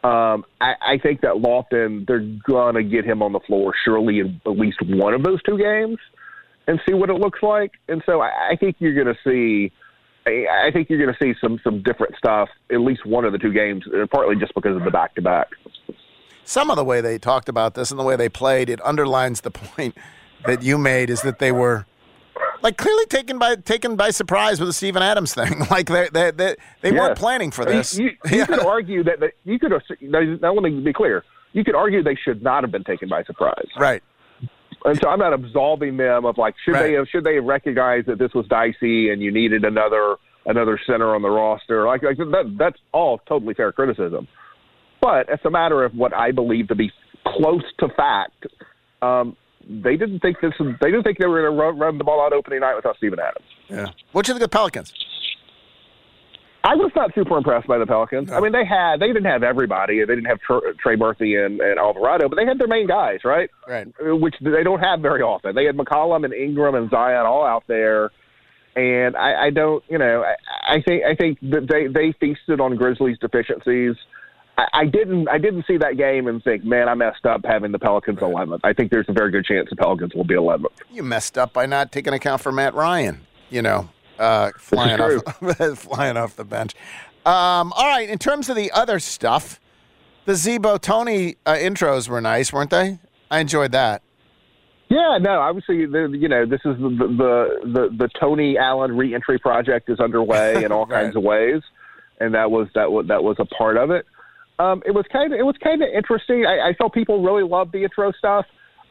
Um, 0.05 0.45
I, 0.61 0.75
I 0.81 0.99
think 1.03 1.23
that 1.23 1.35
Lofton, 1.35 2.07
they're 2.07 2.27
going 2.47 2.77
to 2.77 2.85
get 2.85 3.05
him 3.05 3.21
on 3.23 3.33
the 3.33 3.41
floor 3.41 3.75
surely 3.85 4.21
in 4.21 4.41
at 4.47 4.53
least 4.53 4.79
one 4.83 5.13
of 5.13 5.25
those 5.25 5.43
two 5.43 5.59
games 5.59 5.99
and 6.69 6.81
see 6.87 6.95
what 6.95 7.11
it 7.11 7.15
looks 7.15 7.43
like. 7.43 7.73
And 7.89 8.03
so 8.07 8.21
I, 8.21 8.51
I 8.53 8.57
think 8.57 8.77
you're 8.79 8.95
going 8.95 9.15
to 9.15 9.21
see. 9.29 9.73
I 10.27 10.71
think 10.73 10.91
you're 10.91 11.03
going 11.03 11.15
to 11.19 11.25
see 11.25 11.39
some 11.41 11.59
some 11.65 11.83
different 11.83 12.15
stuff 12.17 12.51
at 12.71 12.81
least 12.81 13.07
one 13.07 13.25
of 13.25 13.33
the 13.33 13.39
two 13.39 13.53
games, 13.53 13.85
uh, 13.87 14.07
partly 14.13 14.37
just 14.37 14.55
because 14.55 14.77
of 14.77 14.85
the 14.85 14.91
back 14.91 15.15
to 15.15 15.23
back. 15.23 15.49
Some 16.45 16.71
of 16.71 16.77
the 16.77 16.85
way 16.85 17.01
they 17.01 17.19
talked 17.19 17.49
about 17.49 17.75
this 17.75 17.91
and 17.91 17.99
the 17.99 18.05
way 18.05 18.15
they 18.15 18.29
played, 18.29 18.69
it 18.69 18.81
underlines 18.85 19.41
the 19.41 19.51
point 19.51 19.97
that 20.45 20.63
you 20.63 20.77
made 20.77 21.09
is 21.09 21.23
that 21.23 21.39
they 21.39 21.51
were 21.51 21.87
like 22.63 22.77
clearly 22.77 23.07
taken 23.07 23.39
by 23.39 23.57
taken 23.57 23.97
by 23.97 24.11
surprise 24.11 24.61
with 24.61 24.69
the 24.69 24.73
Steven 24.73 25.03
Adams 25.03 25.35
thing. 25.35 25.67
Like 25.71 25.89
they 25.89 26.09
they 26.13 26.31
they, 26.31 26.57
they 26.81 26.93
weren't 26.93 27.19
planning 27.19 27.51
for 27.51 27.65
this. 27.65 27.99
You, 27.99 28.11
you, 28.31 28.39
you 28.39 28.47
could 28.47 28.61
argue 28.61 29.05
that, 29.05 29.21
that 29.21 29.33
you 29.45 29.59
could. 29.59 29.73
Now 30.01 30.53
let 30.53 30.63
me 30.63 30.81
be 30.81 30.93
clear. 30.93 31.25
You 31.53 31.65
could 31.65 31.75
argue 31.75 32.03
they 32.03 32.17
should 32.17 32.43
not 32.43 32.65
have 32.65 32.73
been 32.73 32.85
taken 32.85 33.09
by 33.09 33.23
surprise. 33.25 33.67
Right. 33.77 34.03
And 34.85 34.99
so 35.01 35.09
I'm 35.09 35.19
not 35.19 35.33
absolving 35.33 35.97
them 35.97 36.25
of 36.25 36.39
like 36.39 36.55
should 36.65 36.73
right. 36.73 36.83
they 36.85 36.93
have 36.95 37.07
should 37.09 37.25
they 37.25 37.35
have 37.35 37.45
recognized 37.45 38.07
that 38.07 38.19
this 38.19 38.33
was 38.35 38.47
dicey 38.49 39.11
and 39.11 39.21
you 39.21 39.33
needed 39.33 39.65
another 39.65 40.17
another 40.47 40.81
center 40.87 41.15
on 41.15 41.23
the 41.23 41.31
roster. 41.31 41.87
Like, 41.87 42.03
like 42.03 42.17
that 42.17 42.55
that's 42.59 42.79
all 42.93 43.19
totally 43.29 43.55
fair 43.55 43.73
criticism. 43.73 44.27
But 45.01 45.29
it's 45.29 45.45
a 45.45 45.51
matter 45.51 45.85
of 45.85 45.95
what 45.95 46.15
I 46.15 46.33
believe 46.33 46.69
to 46.69 46.75
be 46.75 46.91
close 47.27 47.63
to 47.79 47.89
fact. 47.97 48.47
Um, 49.03 49.37
they 49.69 49.97
didn't 49.97 50.21
think 50.21 50.41
this. 50.41 50.53
They 50.59 50.91
didn't 50.91 51.03
think 51.05 51.19
they 51.19 51.27
were 51.27 51.43
going 51.43 51.53
to 51.53 51.63
run, 51.63 51.79
run, 51.79 51.99
the 51.99 52.05
ball 52.05 52.21
out 52.21 52.33
opening 52.33 52.61
night 52.61 52.75
without 52.75 52.97
Steven 52.97 53.19
Adams. 53.21 53.47
Yeah. 53.69 53.87
What 54.13 54.25
do 54.25 54.31
you 54.31 54.35
think 54.35 54.43
of 54.43 54.51
the 54.51 54.57
Pelicans? 54.57 54.93
I 56.65 56.75
was 56.75 56.91
not 56.97 57.15
super 57.15 57.37
impressed 57.37 57.69
by 57.69 57.79
the 57.79 57.87
Pelicans. 57.87 58.31
No. 58.31 58.37
I 58.37 58.41
mean, 58.41 58.53
they 58.53 58.65
had 58.65 58.99
they 58.99 59.07
didn't 59.07 59.27
have 59.27 59.43
everybody. 59.43 60.01
They 60.01 60.15
didn't 60.15 60.25
have 60.27 60.41
Trey 60.79 60.97
Murphy 60.97 61.37
and, 61.37 61.61
and 61.61 61.79
Alvarado, 61.79 62.29
but 62.29 62.37
they 62.37 62.45
had 62.45 62.59
their 62.59 62.67
main 62.67 62.87
guys, 62.87 63.21
right? 63.25 63.49
Right. 63.67 63.87
Which 64.01 64.35
they 64.41 64.65
don't 64.65 64.81
have 64.81 65.01
very 65.01 65.23
often. 65.23 65.55
They 65.55 65.65
had 65.65 65.77
McCollum 65.77 66.25
and 66.25 66.35
Ingram 66.35 66.75
and 66.75 66.91
Zion 66.91 67.27
all 67.27 67.47
out 67.47 67.65
there, 67.69 68.11
and 68.75 69.17
I, 69.17 69.47
I 69.47 69.51
don't, 69.51 69.85
you 69.89 69.99
know, 69.99 70.25
I, 70.25 70.79
I 70.79 70.83
think 70.83 71.05
I 71.05 71.15
think 71.15 71.39
that 71.43 71.69
they 71.71 71.87
they 71.87 72.13
feasted 72.19 72.61
on 72.61 72.77
Grizzlies' 72.77 73.19
deficiencies. 73.19 73.95
I, 74.73 74.87
didn't 74.87 75.29
I 75.29 75.39
didn't 75.39 75.65
see 75.67 75.77
that 75.79 75.97
game 75.97 76.27
and 76.27 76.43
think, 76.43 76.65
man, 76.65 76.89
I 76.89 76.95
messed 76.95 77.25
up 77.25 77.43
having 77.45 77.73
the 77.73 77.79
Pelicans 77.79 78.21
right. 78.21 78.35
11th. 78.35 78.61
I 78.65 78.73
think 78.73 78.91
there's 78.91 79.09
a 79.09 79.13
very 79.13 79.31
good 79.31 79.45
chance 79.45 79.69
the 79.71 79.77
Pelicans 79.77 80.15
will 80.15 80.25
be 80.25 80.35
11th. 80.35 80.67
You 80.91 81.03
messed 81.03 81.39
up 81.39 81.53
by 81.53 81.67
not 81.67 81.93
taking 81.93 82.13
account 82.13 82.43
for 82.43 82.51
Matt 82.51 82.75
Ryan. 82.75 83.21
You 83.51 83.63
know, 83.63 83.89
uh, 84.19 84.51
flying 84.59 85.01
off 85.01 85.79
flying 85.79 86.17
off 86.17 86.37
the 86.37 86.45
bench. 86.45 86.75
Um, 87.25 87.73
all 87.73 87.87
right, 87.87 88.09
in 88.09 88.19
terms 88.19 88.49
of 88.49 88.57
the 88.57 88.71
other 88.73 88.99
stuff, 88.99 89.61
the 90.25 90.35
Z-Bo 90.35 90.79
Tony 90.79 91.37
uh, 91.47 91.55
intros 91.55 92.09
were 92.09 92.21
nice, 92.21 92.53
weren't 92.53 92.71
they? 92.71 92.99
I 93.31 93.41
enjoyed 93.41 93.73
that. 93.73 94.03
Yeah, 94.89 95.19
no, 95.21 95.41
obviously, 95.41 95.85
the, 95.85 96.09
you 96.19 96.29
know, 96.29 96.47
this 96.47 96.61
is 96.65 96.77
the 96.79 96.89
the 96.89 97.69
the, 97.69 97.97
the 97.97 98.09
Tony 98.19 98.57
Allen 98.57 98.97
reentry 98.97 99.39
project 99.39 99.91
is 99.91 100.01
underway 100.01 100.65
in 100.65 100.73
all 100.73 100.87
right. 100.87 101.05
kinds 101.05 101.17
of 101.17 101.23
ways, 101.23 101.63
and 102.21 102.35
that 102.35 102.51
was 102.51 102.69
that 102.75 102.91
was 102.91 103.07
that 103.09 103.23
was 103.23 103.37
a 103.39 103.45
part 103.45 103.77
of 103.77 103.91
it. 103.91 104.07
Um, 104.59 104.83
it 104.85 104.91
was 104.91 105.05
kind 105.13 105.33
of 105.33 105.39
it 105.39 105.45
was 105.45 105.57
kind 105.63 105.83
of 105.83 105.89
interesting. 105.95 106.45
I, 106.45 106.71
I 106.71 106.73
felt 106.75 106.93
people 106.93 107.23
really 107.23 107.45
loved 107.45 107.73
the 107.73 107.85
intro 107.85 108.13
stuff. 108.13 108.47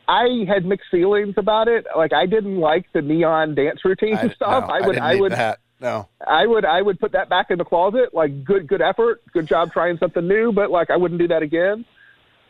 I 0.08 0.46
had 0.48 0.66
mixed 0.66 0.90
feelings 0.90 1.34
about 1.38 1.68
it. 1.68 1.86
Like 1.96 2.14
I 2.14 2.26
didn't 2.26 2.58
like 2.60 2.86
the 2.94 3.02
neon 3.02 3.56
dance 3.56 3.84
routines 3.84 4.20
I, 4.20 4.30
stuff. 4.36 4.68
No, 4.68 4.74
I 4.74 4.88
would 4.88 4.98
I, 4.98 5.12
I 5.12 5.16
would 5.16 5.32
that. 5.34 5.60
no. 5.82 6.08
I 6.26 6.46
would 6.46 6.64
I 6.64 6.82
would 6.82 7.00
put 7.00 7.12
that 7.12 7.28
back 7.28 7.52
in 7.52 7.58
the 7.58 7.66
closet. 7.66 8.14
Like 8.14 8.46
good 8.46 8.68
good 8.68 8.82
effort, 8.82 9.22
good 9.34 9.48
job 9.48 9.74
trying 9.74 9.98
something 9.98 10.26
new, 10.26 10.54
but 10.54 10.72
like 10.72 10.90
I 10.90 10.96
wouldn't 10.96 11.20
do 11.20 11.28
that 11.28 11.42
again. 11.42 11.86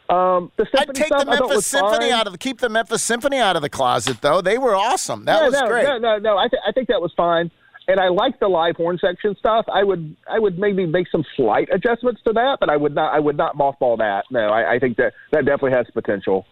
Um, 0.10 0.54
the 0.56 0.66
I'd 0.78 0.96
take 0.96 1.08
stuff, 1.08 1.26
the 1.26 1.32
Memphis 1.32 1.68
Symphony 1.68 2.12
fine. 2.12 2.12
out 2.12 2.28
of 2.28 2.34
the 2.34 2.40
keep 2.40 2.60
the 2.60 2.70
Memphis 2.70 3.04
Symphony 3.04 3.40
out 3.40 3.56
of 3.56 3.62
the 3.62 3.70
closet 3.70 4.22
though. 4.22 4.42
They 4.42 4.58
were 4.58 4.76
awesome. 4.76 5.26
That 5.26 5.40
yeah, 5.40 5.46
was 5.46 5.54
no, 5.54 5.68
great. 5.68 5.84
No, 5.84 5.98
no, 5.98 6.18
no. 6.18 6.38
I, 6.38 6.48
th- 6.48 6.62
I 6.66 6.72
think 6.72 6.88
that 6.90 7.02
was 7.02 7.12
fine 7.18 7.52
and 7.88 8.00
I 8.00 8.10
like 8.10 8.40
the 8.40 8.48
live 8.48 8.76
horn 8.76 8.98
section 9.00 9.36
stuff. 9.40 9.66
I 9.72 9.84
would 9.84 10.16
I 10.30 10.40
would 10.40 10.60
maybe 10.60 10.86
make 10.86 11.08
some 11.10 11.24
slight 11.36 11.70
adjustments 11.72 12.22
to 12.26 12.34
that, 12.34 12.58
but 12.60 12.70
I 12.70 12.78
would 12.78 12.94
not 12.94 13.14
I 13.14 13.20
would 13.20 13.38
not 13.38 13.58
mothball 13.58 13.98
that. 13.98 14.26
No, 14.32 14.50
I, 14.50 14.74
I 14.74 14.80
think 14.80 14.98
that 14.98 15.14
that 15.32 15.46
definitely 15.46 15.72
has 15.72 15.86
potential. 15.94 16.46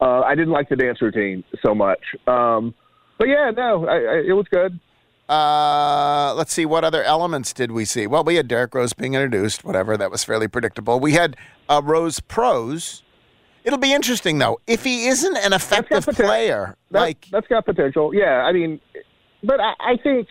Uh, 0.00 0.20
I 0.20 0.34
didn't 0.34 0.52
like 0.52 0.68
the 0.68 0.76
dance 0.76 1.00
routine 1.02 1.44
so 1.64 1.74
much, 1.74 2.00
um, 2.26 2.74
but 3.18 3.28
yeah, 3.28 3.50
no, 3.54 3.86
I, 3.86 3.96
I, 3.96 4.22
it 4.28 4.32
was 4.32 4.46
good. 4.50 4.80
Uh, 5.28 6.34
let's 6.34 6.52
see, 6.52 6.66
what 6.66 6.82
other 6.82 7.04
elements 7.04 7.52
did 7.52 7.70
we 7.70 7.84
see? 7.84 8.06
Well, 8.08 8.24
we 8.24 8.34
had 8.34 8.48
Derrick 8.48 8.74
Rose 8.74 8.92
being 8.92 9.14
introduced, 9.14 9.62
whatever, 9.62 9.96
that 9.96 10.10
was 10.10 10.24
fairly 10.24 10.48
predictable. 10.48 10.98
We 10.98 11.12
had 11.12 11.36
uh, 11.68 11.80
Rose 11.84 12.18
pros. 12.18 13.04
It'll 13.62 13.78
be 13.78 13.92
interesting, 13.92 14.38
though. 14.38 14.58
If 14.66 14.82
he 14.82 15.06
isn't 15.06 15.36
an 15.36 15.52
effective 15.52 16.04
potential. 16.04 16.24
player, 16.24 16.76
That, 16.90 17.00
like, 17.00 17.28
that's 17.30 17.46
got 17.46 17.64
potential. 17.64 18.12
Yeah, 18.12 18.42
I 18.42 18.52
mean, 18.52 18.80
but 19.44 19.60
I, 19.60 19.74
I 19.78 19.96
think 20.02 20.26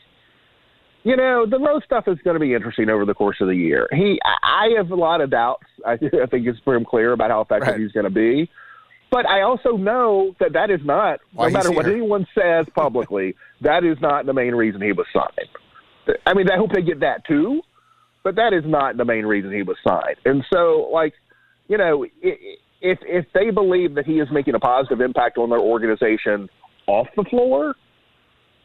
you 1.04 1.16
know 1.16 1.46
the 1.50 1.60
Rose 1.60 1.82
stuff 1.86 2.08
is 2.08 2.18
going 2.24 2.36
to 2.36 2.40
be 2.40 2.54
interesting 2.54 2.90
over 2.90 3.06
the 3.06 3.14
course 3.14 3.38
of 3.42 3.48
the 3.48 3.56
year. 3.56 3.88
He, 3.92 4.20
I 4.44 4.70
have 4.78 4.92
a 4.92 4.96
lot 4.96 5.22
of 5.22 5.30
doubts. 5.30 5.66
I, 5.86 5.94
I 6.24 6.26
think 6.28 6.48
it's 6.48 6.60
pretty 6.62 6.86
clear 6.86 7.14
about 7.14 7.32
how 7.32 7.42
effective 7.42 7.70
Right. 7.74 7.80
he's 7.80 7.92
going 7.92 8.06
to 8.06 8.10
be. 8.10 8.50
But 9.12 9.26
I 9.28 9.42
also 9.42 9.72
know 9.72 10.36
that 10.40 10.54
that 10.54 10.70
is 10.70 10.82
not, 10.84 11.20
Why 11.34 11.48
no 11.48 11.54
matter 11.54 11.72
what 11.72 11.88
anyone 11.88 12.28
says 12.36 12.68
publicly, 12.76 13.36
that 13.62 13.84
is 13.84 13.98
not 14.02 14.28
the 14.28 14.34
main 14.34 14.54
reason 14.54 14.82
he 14.82 14.92
was 14.92 15.08
signed. 15.12 16.18
I 16.28 16.34
mean, 16.36 16.50
I 16.52 16.58
hope 16.58 16.72
they 16.74 16.84
get 16.84 17.00
that 17.00 17.26
too, 17.26 17.62
but 18.24 18.36
that 18.36 18.54
is 18.54 18.64
not 18.66 18.98
the 18.98 19.06
main 19.06 19.26
reason 19.26 19.52
he 19.52 19.64
was 19.64 19.78
signed. 19.88 20.18
And 20.26 20.44
so, 20.54 20.90
like, 20.94 21.14
you 21.68 21.78
know, 21.78 22.06
if 22.22 23.00
if 23.02 23.26
they 23.34 23.52
believe 23.52 23.96
that 23.96 24.06
he 24.06 24.20
is 24.20 24.28
making 24.32 24.56
a 24.56 24.60
positive 24.60 25.02
impact 25.02 25.38
on 25.38 25.50
their 25.50 25.60
organization 25.60 26.48
off 26.88 27.08
the 27.16 27.24
floor, 27.24 27.76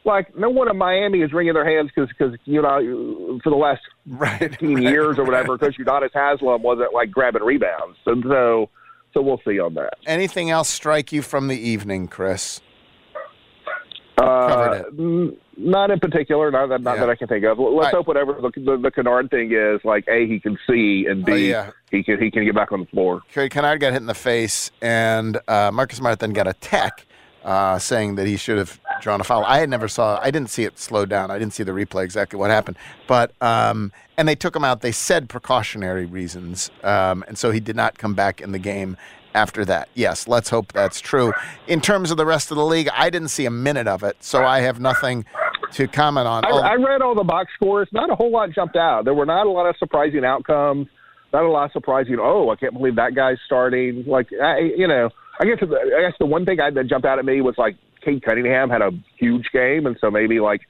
like 0.05 0.35
no 0.37 0.49
one 0.49 0.69
in 0.69 0.77
Miami 0.77 1.21
is 1.21 1.33
wringing 1.33 1.53
their 1.53 1.65
hands 1.65 1.91
because 1.95 2.09
because 2.17 2.37
you 2.45 2.61
know 2.61 3.39
for 3.43 3.49
the 3.49 3.55
last 3.55 3.81
right. 4.07 4.39
15 4.39 4.81
years 4.81 5.17
or 5.17 5.23
whatever 5.23 5.57
because 5.57 5.75
Udonis 5.75 6.11
Haslem 6.13 6.61
wasn't 6.61 6.93
like 6.93 7.11
grabbing 7.11 7.43
rebounds, 7.43 7.97
and 8.05 8.23
so 8.23 8.69
so 9.13 9.21
we'll 9.21 9.41
see 9.47 9.59
on 9.59 9.73
that. 9.75 9.93
Anything 10.05 10.49
else 10.49 10.69
strike 10.69 11.11
you 11.11 11.21
from 11.21 11.47
the 11.47 11.57
evening, 11.57 12.07
Chris? 12.07 12.61
Uh, 14.17 14.83
n- 14.97 15.35
not 15.57 15.91
in 15.91 15.99
particular, 15.99 16.49
not 16.49 16.67
that, 16.67 16.81
not 16.81 16.95
Yeah. 16.95 17.01
that 17.01 17.09
I 17.09 17.15
can 17.15 17.27
think 17.27 17.43
of. 17.45 17.59
Let's 17.59 17.87
I- 17.87 17.91
hope 17.97 18.07
whatever 18.07 18.33
the, 18.33 18.49
the, 18.61 18.77
the 18.77 18.91
Kennard 18.91 19.29
thing 19.29 19.51
is, 19.53 19.81
like 19.83 20.05
a 20.07 20.25
he 20.25 20.39
can 20.39 20.57
see, 20.67 21.05
and 21.09 21.25
b 21.25 21.31
Oh, 21.31 21.35
yeah. 21.35 21.71
he 21.91 22.01
can 22.03 22.21
he 22.21 22.31
can 22.31 22.45
get 22.45 22.55
back 22.55 22.71
on 22.71 22.79
the 22.81 22.85
floor. 22.87 23.21
Kennard 23.33 23.79
got 23.81 23.91
hit 23.93 24.01
in 24.01 24.05
the 24.07 24.13
face, 24.13 24.71
and 24.81 25.37
uh, 25.47 25.69
Marcus 25.73 25.97
Smart 25.97 26.19
then 26.19 26.31
got 26.31 26.47
a 26.47 26.53
tech 26.53 27.05
uh, 27.43 27.77
saying 27.77 28.15
that 28.15 28.25
he 28.27 28.37
should 28.37 28.57
have 28.57 28.79
drawn 29.05 29.21
a 29.21 29.23
foul. 29.23 29.45
I 29.45 29.59
had 29.59 29.69
never 29.69 29.87
saw, 29.87 30.19
I 30.19 30.31
didn't 30.31 30.49
see 30.49 30.63
it 30.63 30.79
slow 30.79 31.05
down. 31.05 31.29
I 31.29 31.37
didn't 31.37 31.53
see 31.53 31.61
the 31.61 31.73
replay 31.73 32.03
exactly 32.03 32.39
what 32.39 32.49
happened, 32.49 32.75
but 33.05 33.31
um, 33.39 33.91
and 34.17 34.27
they 34.27 34.33
took 34.33 34.55
him 34.55 34.63
out. 34.63 34.81
They 34.81 34.91
said 34.91 35.29
precautionary 35.29 36.07
reasons, 36.07 36.71
um, 36.83 37.23
and 37.27 37.37
so 37.37 37.51
he 37.51 37.59
did 37.59 37.75
not 37.75 37.99
come 37.99 38.15
back 38.15 38.41
in 38.41 38.51
the 38.51 38.57
game 38.57 38.97
after 39.35 39.63
that. 39.65 39.89
Yes, 39.93 40.27
let's 40.27 40.49
hope 40.49 40.73
that's 40.73 40.99
true. 40.99 41.33
In 41.67 41.81
terms 41.81 42.09
of 42.09 42.17
the 42.17 42.25
rest 42.25 42.49
of 42.49 42.57
the 42.57 42.65
league, 42.65 42.89
I 42.93 43.11
didn't 43.11 43.27
see 43.27 43.45
a 43.45 43.51
minute 43.51 43.87
of 43.87 44.01
it, 44.01 44.17
so 44.21 44.43
I 44.43 44.61
have 44.61 44.79
nothing 44.79 45.23
to 45.73 45.87
comment 45.87 46.27
on. 46.27 46.43
I, 46.43 46.49
Oh, 46.49 46.57
I 46.57 46.73
read 46.73 47.03
all 47.03 47.13
the 47.13 47.23
box 47.23 47.51
scores. 47.53 47.87
Not 47.91 48.09
a 48.09 48.15
whole 48.15 48.31
lot 48.31 48.49
jumped 48.55 48.75
out. 48.75 49.05
There 49.05 49.13
were 49.13 49.27
not 49.27 49.45
a 49.45 49.51
lot 49.51 49.67
of 49.67 49.75
surprising 49.77 50.25
outcomes. 50.25 50.87
Not 51.31 51.43
a 51.43 51.49
lot 51.49 51.65
of 51.65 51.73
surprising. 51.73 52.17
Oh, 52.19 52.49
I 52.49 52.55
can't 52.55 52.73
believe 52.73 52.95
that 52.95 53.13
guy's 53.13 53.37
starting. 53.45 54.03
Like 54.07 54.29
I, 54.41 54.61
you 54.75 54.87
know, 54.87 55.11
I 55.39 55.45
guess 55.45 55.59
the, 55.59 55.75
I 55.75 56.01
guess 56.01 56.17
the 56.17 56.25
one 56.25 56.45
thing 56.45 56.59
I, 56.59 56.71
that 56.71 56.87
jumped 56.87 57.05
out 57.05 57.19
at 57.19 57.25
me 57.25 57.41
was 57.41 57.55
like 57.57 57.75
Cade 58.05 58.23
Cunningham 58.23 58.69
had 58.69 58.81
a 58.81 58.91
huge 59.17 59.47
game, 59.51 59.85
and 59.87 59.97
so 59.99 60.09
maybe 60.11 60.39
like 60.39 60.61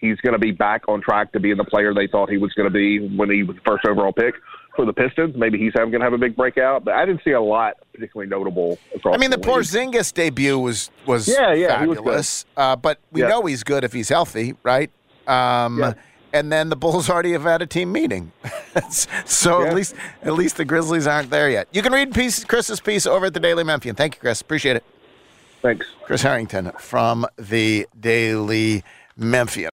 he's 0.00 0.18
going 0.18 0.34
to 0.34 0.38
be 0.38 0.50
back 0.50 0.82
on 0.88 1.00
track 1.00 1.32
to 1.32 1.40
being 1.40 1.56
the 1.56 1.64
player 1.64 1.94
they 1.94 2.06
thought 2.06 2.28
he 2.28 2.36
was 2.36 2.52
going 2.52 2.66
to 2.70 2.72
be 2.74 3.08
when 3.16 3.30
he 3.30 3.42
was 3.42 3.56
first 3.64 3.86
overall 3.86 4.12
pick 4.12 4.34
for 4.76 4.84
the 4.84 4.92
Pistons. 4.92 5.34
Maybe 5.36 5.56
he's 5.58 5.72
going 5.72 5.92
to 5.92 6.00
have 6.00 6.12
a 6.12 6.18
big 6.18 6.36
breakout, 6.36 6.84
but 6.84 6.92
I 6.94 7.06
didn't 7.06 7.22
see 7.24 7.30
a 7.30 7.40
lot 7.40 7.74
particularly 7.94 8.28
notable 8.28 8.76
across. 8.94 9.14
I 9.14 9.18
mean, 9.18 9.30
the 9.30 9.36
league. 9.38 9.46
Porzingis 9.46 10.12
debut 10.12 10.58
was 10.58 10.90
was 11.06 11.28
Yeah, 11.28 11.54
yeah, 11.54 11.68
fabulous. 11.78 12.44
uh, 12.56 12.76
but 12.76 12.98
we 13.12 13.22
Yeah. 13.22 13.28
know 13.28 13.42
he's 13.46 13.62
good 13.62 13.84
if 13.84 13.92
he's 13.92 14.08
healthy, 14.10 14.54
right? 14.62 14.90
Um, 15.26 15.78
Yeah. 15.78 15.94
And 16.34 16.50
then 16.50 16.68
the 16.68 16.74
Bulls 16.74 17.08
already 17.08 17.30
have 17.30 17.44
had 17.44 17.62
a 17.62 17.66
team 17.66 17.92
meeting, 17.92 18.32
so 18.90 19.60
Yeah. 19.62 19.68
at 19.68 19.74
least 19.74 19.94
at 20.22 20.32
least 20.32 20.56
the 20.56 20.64
Grizzlies 20.64 21.06
aren't 21.06 21.30
there 21.30 21.48
yet. 21.48 21.68
You 21.72 21.80
can 21.80 21.92
read 21.92 22.12
piece, 22.12 22.42
Chris's 22.44 22.80
piece 22.80 23.06
over 23.06 23.26
at 23.26 23.34
the 23.34 23.40
Daily 23.40 23.62
Memphian. 23.62 23.94
Thank 23.94 24.16
you, 24.16 24.20
Chris. 24.20 24.40
Appreciate 24.40 24.74
it. 24.76 24.84
Thanks. 25.64 25.86
Chris 26.02 26.20
Herrington 26.20 26.72
from 26.78 27.24
the 27.38 27.86
Daily 27.98 28.84
Memphian. 29.16 29.70